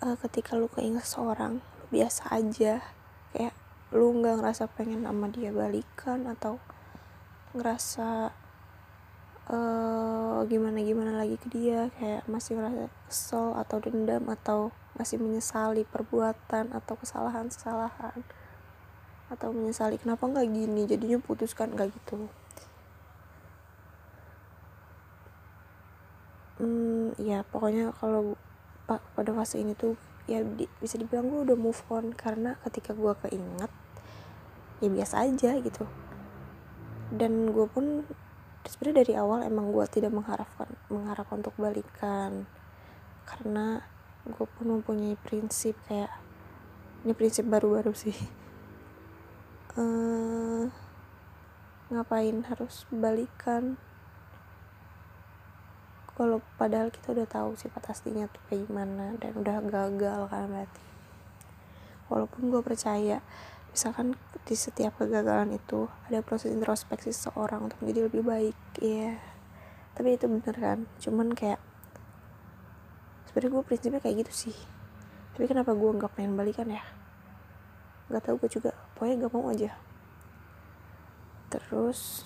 uh, 0.07 0.15
ketika 0.23 0.55
lu 0.55 0.71
keinget 0.71 1.03
seseorang 1.03 1.59
lu 1.59 1.85
biasa 1.91 2.31
aja. 2.31 2.79
Kayak 3.35 3.55
lu 3.91 4.15
nggak 4.23 4.39
ngerasa 4.39 4.71
pengen 4.71 5.03
sama 5.03 5.27
dia 5.35 5.51
balikan 5.51 6.31
atau 6.31 6.63
ngerasa 7.59 8.31
uh, 9.51 10.39
gimana 10.47 10.79
gimana 10.83 11.19
lagi 11.19 11.35
ke 11.43 11.51
dia. 11.51 11.91
Kayak 11.99 12.23
masih 12.31 12.55
ngerasa 12.55 12.87
kesel 13.11 13.59
atau 13.59 13.83
dendam 13.83 14.23
atau 14.31 14.71
masih 14.95 15.19
menyesali 15.19 15.83
perbuatan 15.83 16.71
atau 16.71 16.95
kesalahan 16.95 17.49
kesalahan 17.49 18.23
atau 19.33 19.49
menyesali 19.57 19.97
kenapa 19.97 20.29
nggak 20.29 20.49
gini? 20.53 20.85
Jadinya 20.85 21.17
putuskan 21.17 21.73
nggak 21.73 21.89
gitu. 21.89 22.29
Hmm 26.61 27.17
ya 27.17 27.41
pokoknya 27.49 27.97
kalau 27.97 28.37
pada 28.85 29.33
fase 29.33 29.65
ini 29.65 29.73
tuh 29.73 29.97
ya 30.29 30.45
di, 30.45 30.69
bisa 30.85 31.01
dibilang 31.01 31.33
gue 31.33 31.41
udah 31.49 31.57
move 31.57 31.81
on. 31.89 32.13
Karena 32.13 32.61
ketika 32.69 32.93
gue 32.93 33.17
keinget 33.25 33.73
ya 34.85 34.89
biasa 34.93 35.25
aja 35.25 35.57
gitu. 35.65 35.89
Dan 37.09 37.57
gue 37.57 37.67
pun 37.73 38.05
sebenarnya 38.69 38.97
dari 39.01 39.15
awal 39.17 39.49
emang 39.49 39.73
gue 39.73 39.85
tidak 39.89 40.13
mengharapkan 40.13 40.69
mengharapkan 40.93 41.41
untuk 41.41 41.57
balikan. 41.57 42.45
Karena 43.25 43.81
gue 44.29 44.47
pun 44.47 44.77
mempunyai 44.77 45.17
prinsip 45.17 45.75
kayak 45.89 46.13
ini 47.03 47.17
prinsip 47.17 47.43
baru-baru 47.43 47.91
sih 47.91 48.42
uh, 49.79 50.65
ngapain 51.93 52.45
harus 52.49 52.85
balikan? 52.93 53.77
Kalau 56.13 56.45
padahal 56.61 56.93
kita 56.93 57.17
udah 57.17 57.25
tahu 57.25 57.57
sifat 57.57 57.93
aslinya 57.93 58.29
tuh 58.29 58.43
kayak 58.53 58.69
gimana 58.69 59.17
dan 59.17 59.33
udah 59.33 59.65
gagal 59.65 60.21
kan 60.29 60.49
berarti. 60.49 60.85
Walaupun 62.13 62.53
gue 62.53 62.61
percaya 62.61 63.25
misalkan 63.73 64.21
di 64.45 64.53
setiap 64.53 65.01
kegagalan 65.01 65.57
itu 65.57 65.89
ada 66.09 66.21
proses 66.21 66.53
introspeksi 66.53 67.09
seseorang 67.09 67.73
untuk 67.73 67.81
menjadi 67.81 68.13
lebih 68.13 68.23
baik 68.29 68.59
ya 68.85 69.17
tapi 69.93 70.17
itu 70.17 70.25
bener 70.29 70.57
kan? 70.57 70.79
Cuman 71.01 71.37
kayak 71.37 71.61
sebenarnya 73.29 73.51
gue 73.53 73.63
prinsipnya 73.65 74.01
kayak 74.01 74.25
gitu 74.25 74.49
sih. 74.49 74.57
Tapi 75.37 75.45
kenapa 75.49 75.77
gue 75.77 75.91
nggak 75.97 76.13
pengen 76.17 76.37
balikan 76.37 76.69
ya? 76.69 76.85
Nggak 78.09 78.29
tahu 78.29 78.37
gue 78.45 78.51
juga 78.61 78.73
pokoknya 79.03 79.27
gak 79.27 79.35
mau 79.35 79.51
aja. 79.51 79.75
Terus 81.51 82.23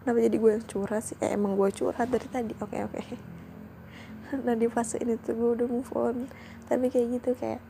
kenapa 0.00 0.24
jadi 0.24 0.36
gue 0.40 0.50
yang 0.56 0.64
curhat 0.64 1.04
sih? 1.04 1.20
Eh, 1.20 1.36
emang 1.36 1.52
gue 1.52 1.68
curhat 1.68 2.08
dari 2.08 2.24
tadi. 2.32 2.56
Oke 2.64 2.80
okay, 2.80 2.88
oke. 2.88 2.96
Okay. 2.96 4.40
nah 4.48 4.56
di 4.56 4.72
fase 4.72 4.96
ini 5.04 5.20
tuh 5.20 5.36
gue 5.36 5.50
udah 5.60 5.68
move 5.68 5.92
on. 5.92 6.32
Tapi 6.64 6.88
kayak 6.88 7.20
gitu 7.20 7.36
kayak 7.36 7.60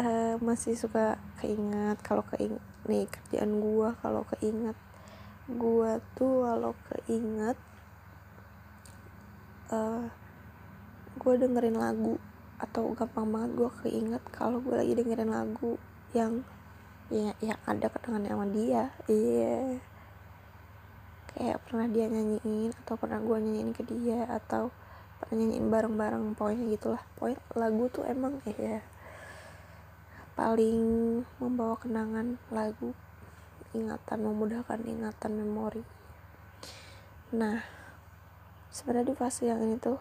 uh, 0.00 0.40
masih 0.40 0.72
suka 0.72 1.20
keinget 1.44 2.00
kalau 2.00 2.24
keinget 2.32 2.64
nih 2.88 3.04
kerjaan 3.12 3.60
gue 3.60 3.88
kalau 4.00 4.24
keinget 4.32 4.76
gue 5.44 5.92
tuh 6.16 6.48
kalau 6.48 6.72
keinget 6.88 7.60
uh, 9.68 10.08
gue 11.20 11.32
dengerin 11.36 11.76
lagu. 11.76 12.16
Atau 12.56 12.96
gampang 12.96 13.28
banget 13.28 13.52
gue 13.52 13.70
keinget 13.84 14.24
kalau 14.32 14.64
gue 14.64 14.80
lagi 14.80 14.96
dengerin 14.96 15.28
lagu 15.28 15.76
yang 16.16 16.40
ya 17.12 17.36
yang 17.44 17.60
ada 17.68 17.92
kenangan 17.92 18.32
sama 18.32 18.46
dia 18.48 18.82
iya. 19.10 19.80
Kayak 21.34 21.58
pernah 21.66 21.86
dia 21.90 22.06
nyanyiin 22.06 22.70
atau 22.84 22.94
pernah 22.94 23.18
gue 23.18 23.36
nyanyiin 23.42 23.72
ke 23.74 23.82
dia 23.82 24.22
atau 24.30 24.70
pernah 25.18 25.42
nyanyiin 25.42 25.66
bareng-bareng 25.66 26.24
pokoknya 26.38 26.64
gitulah. 26.78 27.02
Pokoknya 27.18 27.38
lagu 27.58 27.84
tuh 27.90 28.04
emang 28.06 28.38
ya 28.46 28.80
paling 30.34 30.78
membawa 31.38 31.78
kenangan 31.78 32.38
lagu 32.50 32.94
ingatan 33.74 34.18
memudahkan 34.22 34.80
ingatan 34.86 35.32
memori. 35.42 35.82
Nah 37.34 37.62
sebenarnya 38.70 39.10
di 39.10 39.14
fase 39.14 39.46
yang 39.46 39.62
ini 39.62 39.78
tuh 39.78 39.98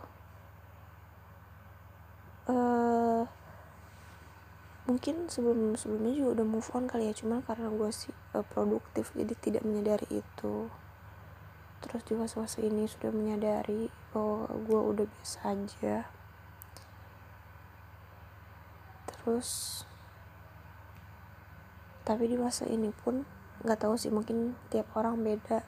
uh, 2.49 3.25
mungkin 4.83 5.31
sebelum 5.31 5.79
sebelumnya 5.79 6.11
juga 6.11 6.29
udah 6.41 6.47
move 6.47 6.69
on 6.75 6.91
kali 6.91 7.07
ya 7.07 7.15
cuma 7.15 7.39
karena 7.47 7.71
gue 7.71 7.89
sih 7.91 8.11
uh, 8.35 8.43
produktif 8.43 9.15
jadi 9.15 9.33
tidak 9.39 9.63
menyadari 9.63 10.19
itu. 10.19 10.67
Terus 11.83 12.01
di 12.07 12.13
fase-fase 12.15 12.59
ini 12.63 12.87
sudah 12.87 13.11
menyadari 13.11 13.87
bahwa 14.11 14.51
gue 14.51 14.79
udah 14.79 15.05
biasa 15.07 15.37
aja. 15.55 15.97
Terus 19.07 19.49
tapi 22.03 22.27
di 22.27 22.35
masa 22.35 22.67
ini 22.67 22.91
pun 22.91 23.23
nggak 23.63 23.87
tahu 23.87 23.95
sih 23.95 24.11
mungkin 24.11 24.59
tiap 24.67 24.91
orang 24.99 25.23
beda. 25.23 25.63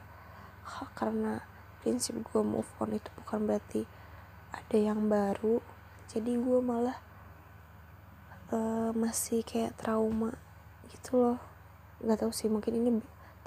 Karena 0.97 1.39
prinsip 1.85 2.17
gue 2.17 2.41
move 2.41 2.67
on 2.81 2.97
itu 2.97 3.07
bukan 3.21 3.45
berarti 3.45 3.85
ada 4.49 4.77
yang 4.81 5.05
baru 5.05 5.61
jadi 6.09 6.33
gue 6.33 6.59
malah 6.65 7.04
uh, 8.51 8.91
masih 8.93 9.41
kayak 9.41 9.77
trauma 9.79 10.35
gitu 10.91 11.17
loh. 11.17 11.39
Nggak 12.03 12.25
tahu 12.25 12.31
sih 12.35 12.49
mungkin 12.51 12.77
ini 12.77 12.91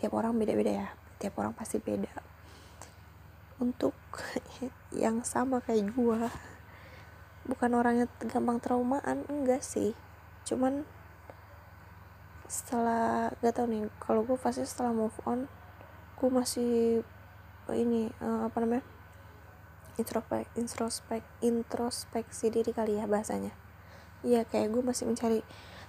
tiap 0.00 0.16
orang 0.16 0.34
beda-beda 0.34 0.72
ya. 0.72 0.88
Tiap 1.18 1.34
orang 1.38 1.54
pasti 1.54 1.78
beda. 1.78 2.10
Untuk 3.58 3.94
yang 4.94 5.22
sama 5.26 5.60
kayak 5.62 5.92
gue 5.94 6.20
bukan 7.48 7.70
orangnya 7.74 8.06
gampang 8.26 8.58
traumaan 8.58 9.26
enggak 9.28 9.62
sih. 9.62 9.94
Cuman 10.48 10.86
setelah 12.48 13.28
gak 13.44 13.60
tau 13.60 13.68
nih 13.68 13.92
kalau 14.00 14.24
gue 14.24 14.40
pasti 14.40 14.64
setelah 14.64 14.96
move 14.96 15.12
on 15.28 15.44
gue 16.16 16.30
masih 16.32 17.04
ini 17.76 18.08
uh, 18.24 18.48
apa 18.48 18.56
namanya 18.64 18.80
introspek 20.00 20.48
introspek 20.56 21.22
introspeksi 21.44 22.48
diri 22.48 22.72
kali 22.72 22.96
ya 22.96 23.04
bahasanya 23.04 23.52
iya 24.26 24.42
kayak 24.46 24.74
gue 24.74 24.82
masih 24.82 25.06
mencari. 25.06 25.40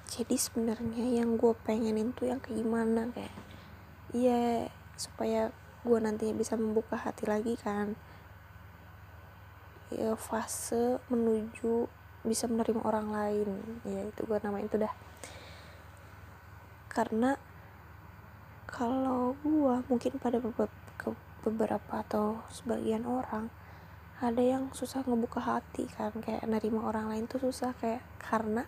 Jadi 0.09 0.35
sebenarnya 0.37 1.21
yang 1.21 1.37
gue 1.37 1.53
pengenin 1.65 2.13
tuh 2.17 2.33
yang 2.33 2.41
kayak 2.41 2.65
gimana 2.65 3.13
kayak 3.13 3.35
iya 4.13 4.69
supaya 4.97 5.53
gue 5.85 5.97
nantinya 6.01 6.35
bisa 6.35 6.57
membuka 6.57 6.97
hati 6.97 7.29
lagi 7.29 7.53
kan. 7.61 7.93
Ya 9.93 10.13
fase 10.17 10.97
menuju 11.09 11.89
bisa 12.25 12.45
menerima 12.49 12.81
orang 12.85 13.07
lain. 13.13 13.49
Ya 13.85 14.05
itu 14.05 14.21
gue 14.25 14.37
namain 14.41 14.65
itu 14.65 14.77
dah. 14.81 14.93
Karena 16.89 17.37
kalau 18.69 19.33
gue 19.41 19.75
mungkin 19.89 20.21
pada 20.21 20.37
beberapa 21.41 21.93
atau 22.05 22.43
sebagian 22.49 23.07
orang 23.07 23.49
ada 24.19 24.43
yang 24.43 24.67
susah 24.75 25.07
ngebuka 25.07 25.39
hati 25.39 25.87
kan 25.95 26.11
kayak 26.19 26.43
nerima 26.43 26.83
orang 26.83 27.07
lain 27.07 27.25
tuh 27.31 27.39
susah 27.39 27.71
kayak 27.79 28.03
karena 28.19 28.67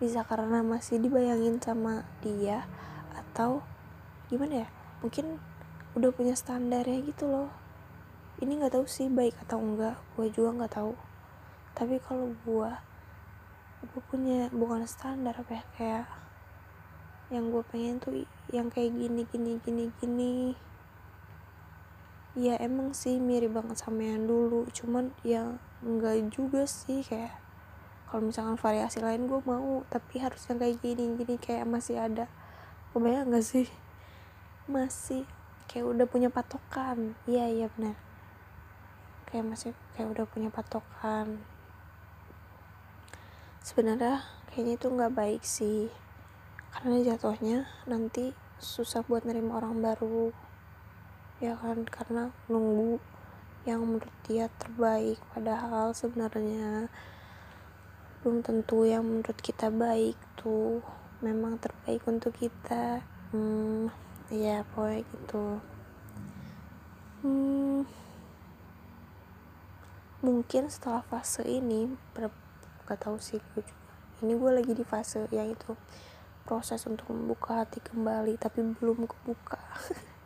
bisa 0.00 0.24
karena 0.24 0.64
masih 0.64 0.96
dibayangin 0.96 1.60
sama 1.60 2.08
dia 2.24 2.64
atau 3.12 3.60
gimana 4.32 4.64
ya 4.64 4.68
mungkin 5.04 5.36
udah 5.92 6.10
punya 6.14 6.32
standarnya 6.32 7.04
gitu 7.04 7.28
loh. 7.28 7.50
Ini 8.38 8.62
nggak 8.62 8.78
tahu 8.78 8.86
sih 8.86 9.10
baik 9.10 9.34
atau 9.44 9.58
enggak 9.60 9.98
gue 10.16 10.30
juga 10.32 10.56
nggak 10.56 10.72
tahu. 10.72 10.94
Tapi 11.76 12.00
kalau 12.00 12.32
gue 12.46 12.70
gue 13.78 14.02
punya 14.10 14.48
bukan 14.50 14.88
standar 14.88 15.36
apa 15.38 15.52
ya 15.52 15.64
kayak 15.76 16.06
yang 17.28 17.52
gue 17.52 17.62
pengen 17.68 18.00
tuh 18.00 18.24
yang 18.50 18.72
kayak 18.72 18.90
gini 18.96 19.22
gini 19.28 19.60
gini 19.60 19.84
gini 20.00 20.56
ya 22.38 22.54
emang 22.62 22.94
sih 22.94 23.18
mirip 23.18 23.50
banget 23.50 23.82
sama 23.82 24.06
yang 24.06 24.30
dulu. 24.30 24.70
Cuman 24.70 25.10
ya 25.26 25.58
enggak 25.82 26.30
juga 26.30 26.62
sih 26.70 27.02
kayak 27.02 27.34
kalau 28.06 28.30
misalkan 28.30 28.54
variasi 28.54 29.02
lain 29.02 29.26
gue 29.26 29.42
mau 29.42 29.82
tapi 29.90 30.22
harus 30.22 30.40
yang 30.46 30.62
kayak 30.62 30.78
gini 30.78 31.18
gini 31.18 31.34
kayak 31.34 31.66
masih 31.66 31.98
ada. 31.98 32.30
Kebayang 32.94 33.34
gak 33.34 33.44
sih? 33.44 33.66
Masih 34.70 35.26
kayak 35.66 35.86
udah 35.90 36.06
punya 36.06 36.30
patokan. 36.30 37.18
Iya 37.26 37.50
iya 37.50 37.66
benar. 37.74 37.98
Kayak 39.26 39.44
masih 39.50 39.70
kayak 39.98 40.08
udah 40.14 40.24
punya 40.30 40.48
patokan. 40.48 41.42
Sebenarnya 43.60 44.24
kayaknya 44.48 44.80
itu 44.80 44.86
nggak 44.88 45.12
baik 45.12 45.42
sih. 45.44 45.92
Karena 46.72 47.02
jatuhnya 47.04 47.68
nanti 47.84 48.32
susah 48.56 49.04
buat 49.04 49.28
nerima 49.28 49.60
orang 49.60 49.84
baru 49.84 50.32
ya 51.38 51.54
kan 51.54 51.86
karena 51.86 52.34
nunggu 52.50 52.98
yang 53.68 53.84
menurut 53.84 54.16
dia 54.26 54.50
terbaik. 54.58 55.20
Padahal 55.34 55.92
sebenarnya 55.94 56.88
belum 58.22 58.42
tentu 58.42 58.82
yang 58.88 59.06
menurut 59.06 59.38
kita 59.38 59.70
baik 59.70 60.18
tuh 60.40 60.82
memang 61.22 61.60
terbaik 61.60 62.02
untuk 62.08 62.34
kita. 62.34 63.04
Hmm, 63.30 63.92
ya 64.32 64.64
pokoknya 64.72 65.04
gitu. 65.04 65.44
Hmm, 67.22 67.82
mungkin 70.24 70.70
setelah 70.70 71.02
fase 71.06 71.42
ini 71.44 71.92
gak 72.88 73.04
tahu 73.04 73.20
sih 73.20 73.38
gue 73.52 73.62
juga. 73.62 73.92
Ini 74.24 74.32
gue 74.34 74.50
lagi 74.50 74.72
di 74.74 74.82
fase 74.82 75.28
yang 75.30 75.52
itu 75.52 75.76
proses 76.48 76.80
untuk 76.88 77.12
membuka 77.12 77.60
hati 77.60 77.84
kembali 77.84 78.40
tapi 78.40 78.64
belum 78.64 79.04
kebuka 79.04 79.60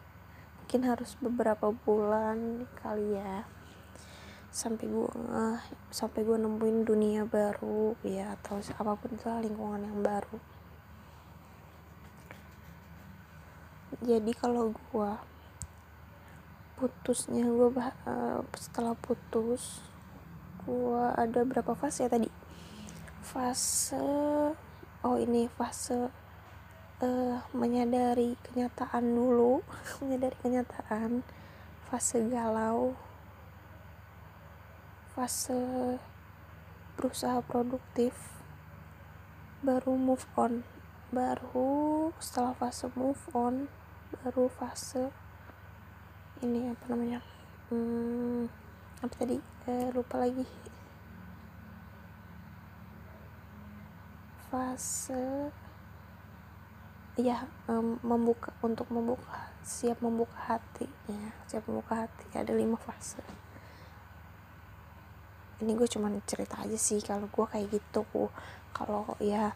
mungkin 0.73 0.89
harus 0.89 1.21
beberapa 1.21 1.69
bulan 1.85 2.65
kali 2.81 3.21
ya. 3.21 3.45
Sampai 4.49 4.89
gue 4.89 5.05
uh, 5.05 5.61
sampai 5.93 6.25
gue 6.25 6.33
nemuin 6.41 6.89
dunia 6.89 7.29
baru 7.29 7.93
ya 8.01 8.33
atau 8.41 8.57
apa 8.57 8.97
pun 8.97 9.13
itu 9.13 9.29
lingkungan 9.29 9.85
yang 9.85 10.01
baru. 10.01 10.41
Jadi 14.01 14.33
kalau 14.33 14.73
gue 14.73 15.13
putusnya 16.81 17.45
gue 17.45 17.69
uh, 18.09 18.41
setelah 18.57 18.97
putus 18.97 19.85
gue 20.65 21.05
ada 21.21 21.45
berapa 21.45 21.77
fase 21.77 22.09
ya 22.09 22.17
tadi? 22.17 22.33
Fase 23.21 24.01
oh 25.05 25.17
ini 25.21 25.53
fase 25.53 26.09
uh, 27.03 27.43
menyadari 27.51 28.39
kenyataan 28.47 29.03
dulu 29.03 29.61
menyadari 30.01 30.39
kenyataan 30.41 31.27
fase 31.91 32.25
galau 32.31 32.97
fase 35.13 35.61
berusaha 36.97 37.45
produktif 37.45 38.15
baru 39.63 39.95
move 39.95 40.25
on. 40.35 40.65
Baru 41.13 42.11
setelah 42.17 42.57
fase 42.57 42.89
move 42.97 43.21
on 43.37 43.69
baru 44.25 44.49
fase 44.49 45.13
ini 46.43 46.69
apa 46.73 46.85
namanya 46.89 47.21
hmm, 47.71 48.51
apa 49.05 49.15
tadi 49.15 49.37
eh, 49.69 49.89
lupa 49.93 50.17
lagi. 50.19 50.49
Fase 54.49 55.53
ya 57.21 57.45
um, 57.69 58.01
membuka 58.01 58.57
untuk 58.65 58.89
membuka 58.89 59.53
siap 59.61 60.01
membuka 60.01 60.57
hati 60.57 60.89
ya 61.09 61.25
siap 61.45 61.69
membuka 61.69 62.09
hati. 62.09 62.25
Ada 62.33 62.57
lima 62.57 62.81
fase. 62.81 63.21
Ini 65.63 65.79
gue 65.79 65.87
cuman 65.87 66.19
cerita 66.27 66.59
aja 66.59 66.75
sih 66.75 66.99
kalau 67.05 67.29
gue 67.29 67.47
kayak 67.47 67.69
gitu. 67.71 68.03
Kalau 68.73 69.15
ya 69.23 69.53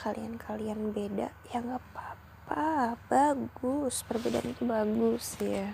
kalian-kalian 0.00 0.90
beda 0.90 1.28
ya 1.52 1.58
nggak 1.60 1.82
apa-apa. 1.92 2.98
Bagus 3.06 4.02
perbedaan 4.08 4.50
itu 4.50 4.64
bagus 4.64 5.36
ya. 5.38 5.70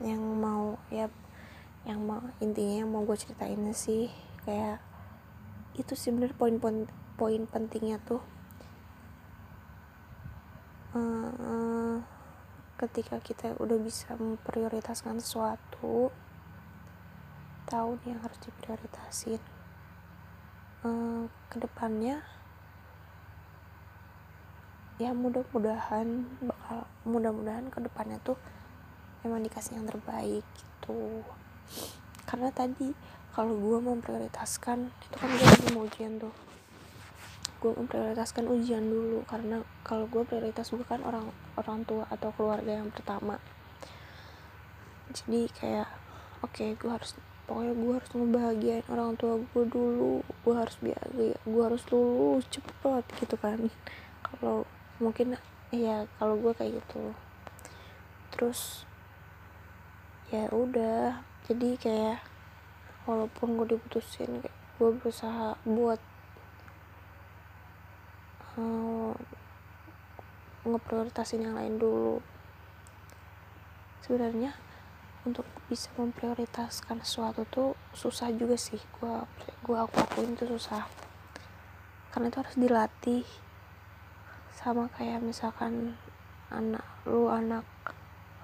Yang 0.00 0.22
mau 0.22 0.78
ya 0.88 1.10
yang 1.86 2.02
mau 2.02 2.18
intinya 2.42 2.82
yang 2.82 2.90
mau 2.90 3.06
gue 3.06 3.14
ceritain 3.14 3.62
sih 3.70 4.10
kayak 4.42 4.82
itu 5.78 5.94
sih 5.94 6.10
bener 6.10 6.34
poin-poin 6.34 6.90
poin 7.16 7.48
pentingnya 7.48 7.98
tuh 8.04 8.20
uh, 10.96 11.98
ketika 12.76 13.20
kita 13.24 13.56
udah 13.56 13.80
bisa 13.80 14.12
memprioritaskan 14.20 15.20
sesuatu 15.20 16.12
tahun 17.66 17.98
yang 18.06 18.20
harus 18.20 18.38
diprioritasin 18.44 19.40
uh, 20.84 21.24
ke 21.50 21.56
depannya 21.58 22.22
ya 24.96 25.12
mudah-mudahan 25.12 26.24
bakal 26.40 26.88
mudah-mudahan 27.04 27.68
ke 27.68 27.84
depannya 27.84 28.16
tuh 28.24 28.40
emang 29.24 29.44
dikasih 29.44 29.76
yang 29.76 29.84
terbaik 29.84 30.44
gitu. 30.56 31.20
Karena 32.24 32.48
tadi 32.48 32.96
kalau 33.36 33.52
gue 33.52 33.78
memprioritaskan 33.84 34.88
itu 34.88 35.16
kan 35.20 35.28
gue 35.28 35.68
mau 35.76 35.84
ujian 35.84 36.16
tuh 36.16 36.32
gue 37.56 37.72
memprioritaskan 37.72 38.44
ujian 38.46 38.84
dulu 38.84 39.24
karena 39.24 39.64
kalau 39.80 40.04
gue 40.06 40.22
prioritas 40.28 40.68
gue 40.68 40.84
kan 40.84 41.00
orang 41.02 41.32
orang 41.56 41.82
tua 41.88 42.04
atau 42.12 42.30
keluarga 42.36 42.82
yang 42.82 42.92
pertama. 42.92 43.40
Jadi 45.12 45.48
kayak 45.56 45.88
oke 46.44 46.52
okay, 46.52 46.76
gue 46.76 46.90
harus 46.90 47.16
pokoknya 47.46 47.72
gue 47.78 47.92
harus 47.96 48.10
ngebahagiain 48.12 48.86
orang 48.92 49.14
tua 49.16 49.40
gue 49.40 49.64
dulu 49.70 50.20
gue 50.20 50.54
harus 50.54 50.76
biar 50.82 51.04
gue 51.46 51.62
harus 51.64 51.82
lulus 51.88 52.44
cepet 52.52 53.04
gitu 53.24 53.36
kan. 53.40 53.72
Kalau 54.20 54.68
mungkin 55.00 55.40
ya 55.72 56.04
kalau 56.20 56.36
gue 56.36 56.52
kayak 56.52 56.82
gitu. 56.82 57.16
Terus 58.36 58.84
ya 60.28 60.50
udah 60.50 61.22
jadi 61.46 61.78
kayak 61.78 62.18
walaupun 63.06 63.62
gue 63.62 63.78
diputusin 63.78 64.42
gue 64.76 64.90
berusaha 65.00 65.54
buat 65.62 66.02
uh, 68.56 69.12
ngeprioritasin 70.66 71.46
yang 71.46 71.54
lain 71.54 71.78
dulu. 71.78 72.18
Sebenarnya 74.02 74.54
untuk 75.26 75.46
bisa 75.66 75.90
memprioritaskan 75.98 77.02
sesuatu 77.02 77.42
tuh 77.50 77.70
susah 77.94 78.30
juga 78.34 78.58
sih. 78.58 78.78
Gua 78.98 79.26
gua 79.62 79.86
aku 79.86 80.02
akuin 80.02 80.34
itu 80.34 80.46
susah. 80.46 80.86
Karena 82.10 82.30
itu 82.30 82.38
harus 82.42 82.56
dilatih. 82.58 83.26
Sama 84.56 84.88
kayak 84.94 85.20
misalkan 85.22 85.98
anak 86.50 86.86
lu 87.04 87.26
anak 87.28 87.66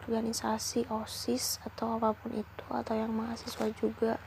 organisasi 0.02 0.90
osis 0.90 1.62
atau 1.62 1.94
apa 1.94 2.10
pun 2.18 2.34
itu 2.34 2.66
atau 2.66 2.94
yang 2.98 3.14
mahasiswa 3.14 3.70
juga 3.78 4.18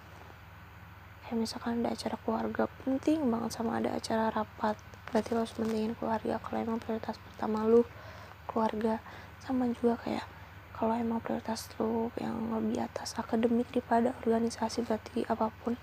kayak 1.25 1.41
misalkan 1.41 1.81
ada 1.81 1.97
acara 1.97 2.21
keluarga 2.21 2.69
penting 2.85 3.25
banget 3.33 3.51
sama 3.57 3.81
ada 3.81 3.97
acara 3.97 4.29
rapat. 4.29 4.77
Berarti 5.09 5.33
lo 5.33 5.41
harus 5.41 5.57
pentingin 5.57 5.97
keluarga. 5.97 6.38
Kalau 6.38 6.57
emang 6.61 6.77
prioritas 6.77 7.17
pertama 7.17 7.65
lu 7.65 7.81
keluarga. 8.45 9.01
Sama 9.41 9.65
juga 9.73 9.97
kayak 10.05 10.25
kalau 10.77 10.93
emang 10.93 11.17
prioritas 11.25 11.65
lu 11.81 12.13
yang 12.21 12.53
lebih 12.53 12.85
atas 12.85 13.17
akademik 13.17 13.65
daripada 13.73 14.13
organisasi 14.21 14.85
berarti 14.85 15.25
apa 15.25 15.49
pun 15.65 15.73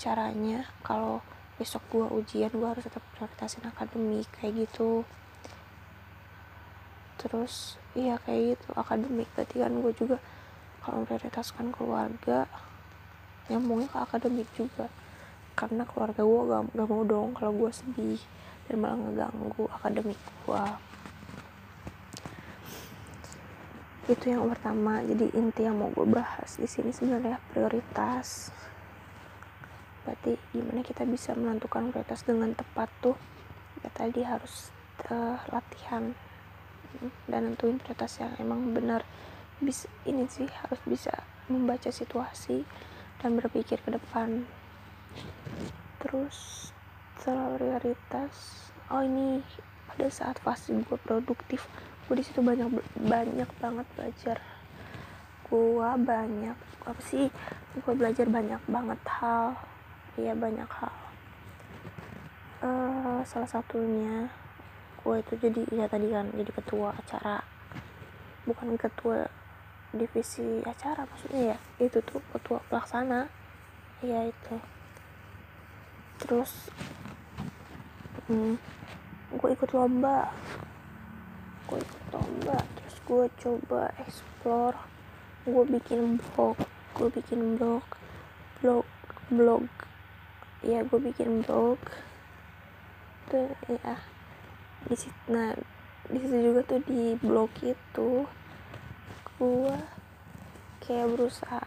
caranya 0.00 0.64
kalau 0.80 1.20
besok 1.60 1.82
gua 1.92 2.06
ujian 2.08 2.48
gua 2.56 2.72
harus 2.72 2.88
tetap 2.88 3.04
prioritasin 3.12 3.68
akademik 3.68 4.24
kayak 4.40 4.64
gitu. 4.64 5.04
Terus 7.18 7.76
iya 7.98 8.16
kayak 8.24 8.56
gitu 8.56 8.68
akademik. 8.78 9.28
Berarti 9.34 9.58
kan 9.58 9.74
gue 9.74 9.92
juga 9.92 10.16
kalau 10.80 11.02
prioritaskan 11.04 11.74
keluarga 11.74 12.46
nyambungnya 13.48 13.88
ke 13.88 13.98
akademik 13.98 14.48
juga. 14.54 14.86
Karena 15.58 15.82
keluarga 15.82 16.22
gue 16.22 16.42
gak, 16.48 16.62
gak 16.76 16.88
mau 16.88 17.02
dong 17.02 17.28
kalau 17.34 17.52
gue 17.52 17.70
sedih 17.74 18.22
dan 18.68 18.84
malah 18.84 19.00
ngeganggu 19.00 19.64
akademik 19.80 20.20
gua. 20.44 20.76
Itu 24.08 24.24
yang 24.28 24.44
pertama. 24.52 25.00
Jadi 25.04 25.32
inti 25.36 25.64
yang 25.64 25.80
mau 25.80 25.88
gue 25.92 26.04
bahas 26.04 26.60
di 26.60 26.68
sini 26.68 26.92
sebenarnya 26.92 27.40
prioritas. 27.52 28.52
Berarti 30.04 30.36
gimana 30.52 30.80
kita 30.84 31.08
bisa 31.08 31.32
menentukan 31.32 31.92
prioritas 31.92 32.24
dengan 32.24 32.52
tepat 32.52 32.88
tuh? 33.00 33.16
Ya 33.84 33.88
tadi 33.92 34.20
harus 34.24 34.72
uh, 35.08 35.40
latihan. 35.48 36.12
Dan 37.28 37.52
nentuin 37.52 37.80
prioritas 37.80 38.20
yang 38.20 38.32
emang 38.40 38.72
benar. 38.76 39.04
Bisa 39.60 39.88
ini 40.08 40.28
sih 40.28 40.48
harus 40.48 40.80
bisa 40.84 41.12
membaca 41.48 41.88
situasi 41.88 42.64
dan 43.18 43.38
berpikir 43.38 43.78
ke 43.82 43.90
depan. 43.90 44.46
Terus 45.98 46.70
prioritas 47.58 48.32
oh 48.88 49.04
ini 49.04 49.44
pada 49.90 50.08
saat 50.08 50.40
fase 50.40 50.72
gue 50.72 50.98
produktif. 51.04 51.68
Gue 52.06 52.16
di 52.16 52.24
situ 52.24 52.40
banyak 52.40 52.70
banyak 52.96 53.50
banget 53.60 53.86
belajar. 53.98 54.38
Gue 55.50 55.90
banyak 55.98 56.56
apa 56.86 57.00
sih? 57.04 57.28
Gue 57.84 57.92
belajar 57.92 58.24
banyak 58.30 58.62
banget 58.64 59.00
hal. 59.20 59.58
Iya 60.16 60.32
banyak 60.32 60.70
hal. 60.70 60.94
Uh, 62.58 63.20
salah 63.22 63.46
satunya 63.46 64.32
gue 64.98 65.14
itu 65.22 65.34
jadi 65.38 65.62
ya 65.70 65.86
tadi 65.90 66.08
kan 66.08 66.32
jadi 66.32 66.50
ketua 66.54 66.96
acara. 66.96 67.44
Bukan 68.48 68.80
ketua 68.80 69.28
divisi 69.92 70.60
acara 70.68 71.08
maksudnya 71.08 71.56
ya 71.56 71.58
itu 71.80 71.98
tuh 72.04 72.20
ketua 72.34 72.60
pelaksana. 72.68 73.32
Ya 74.04 74.28
itu. 74.28 74.56
Terus 76.20 76.70
hmm, 78.28 78.60
gue 79.34 79.48
ikut 79.52 79.70
lomba. 79.72 80.28
Gue 81.66 81.80
ikut 81.80 82.02
lomba 82.12 82.56
terus 82.76 82.96
gue 83.08 83.24
coba 83.40 83.82
explore. 84.02 84.78
Gue 85.48 85.64
bikin 85.64 86.20
blog 86.20 86.60
gue 86.98 87.08
bikin 87.14 87.56
blog 87.56 87.84
blog 88.60 88.86
blog. 89.30 89.64
Ya 90.60 90.84
gue 90.84 91.00
bikin 91.00 91.46
blog. 91.46 91.80
Tuh 93.32 93.56
ya 93.68 93.96
di 94.86 94.94
situ 94.94 95.18
nah 95.26 95.52
di 96.08 96.16
situ 96.22 96.36
juga 96.38 96.60
tuh 96.64 96.80
di 96.86 97.18
blog 97.20 97.50
itu 97.60 98.24
gue 99.38 99.74
kayak 100.82 101.14
berusaha 101.14 101.62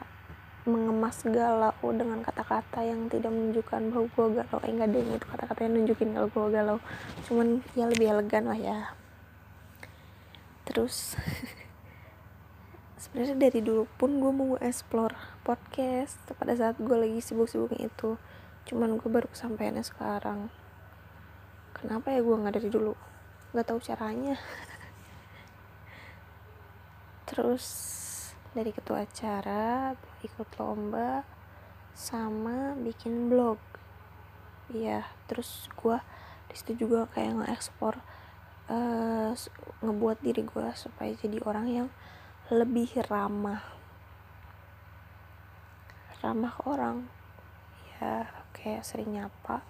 mengemas 0.62 1.26
galau 1.26 1.74
dengan 1.90 2.22
kata-kata 2.22 2.86
yang 2.86 3.10
tidak 3.10 3.34
menunjukkan 3.34 3.82
bahwa 3.90 4.06
gue 4.12 4.28
galau. 4.44 4.60
Eh 4.62 4.70
enggak 4.70 4.90
deh 4.94 5.02
itu 5.18 5.26
kata-kata 5.26 5.60
yang 5.66 5.74
nunjukin 5.80 6.10
kalau 6.14 6.28
gue 6.30 6.48
galau. 6.54 6.78
Cuman 7.26 7.66
ya 7.74 7.90
lebih 7.90 8.14
elegan 8.14 8.46
lah 8.46 8.60
ya. 8.60 8.80
Terus 10.70 11.18
sebenarnya 13.02 13.40
dari 13.42 13.60
dulu 13.66 13.90
pun 13.98 14.22
gue 14.22 14.30
mau 14.30 14.54
explore 14.62 15.18
podcast 15.42 16.22
pada 16.38 16.54
saat 16.54 16.78
gue 16.78 16.94
lagi 16.94 17.24
sibuk-sibuknya 17.26 17.90
itu. 17.90 18.22
Cuman 18.70 19.02
gue 19.02 19.10
baru 19.10 19.26
kesampaiannya 19.34 19.82
sekarang. 19.82 20.54
Kenapa 21.74 22.14
ya 22.14 22.22
gue 22.22 22.36
nggak 22.38 22.62
dari 22.62 22.70
dulu? 22.70 22.94
Nggak 23.58 23.66
tahu 23.66 23.80
caranya 23.82 24.38
terus 27.32 27.66
dari 28.52 28.76
ketua 28.76 29.08
acara 29.08 29.96
ikut 30.20 30.52
lomba 30.60 31.24
sama 31.96 32.76
bikin 32.76 33.32
blog. 33.32 33.56
Iya 34.68 35.08
terus 35.32 35.72
gue 35.80 35.96
di 36.52 36.56
situ 36.60 36.84
juga 36.84 37.08
kayak 37.16 37.40
nge-explore 37.40 38.00
uh, 38.68 39.32
ngebuat 39.80 40.20
diri 40.20 40.44
gue 40.44 40.68
supaya 40.76 41.16
jadi 41.16 41.40
orang 41.48 41.68
yang 41.72 41.88
lebih 42.52 43.00
ramah. 43.08 43.64
Ramah 46.20 46.52
ke 46.52 46.64
orang. 46.68 47.08
Ya 47.96 48.28
kayak 48.52 48.84
sering 48.84 49.16
nyapa 49.16 49.64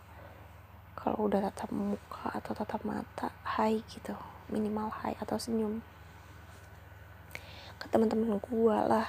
kalau 0.97 1.29
udah 1.29 1.45
tatap 1.45 1.69
muka 1.69 2.33
atau 2.33 2.57
tatap 2.57 2.81
mata 2.81 3.29
hai 3.45 3.85
gitu. 3.85 4.17
Minimal 4.49 4.89
hai 5.05 5.13
atau 5.21 5.37
senyum 5.37 6.00
teman-teman 7.91 8.39
gue 8.39 8.77
lah. 8.87 9.07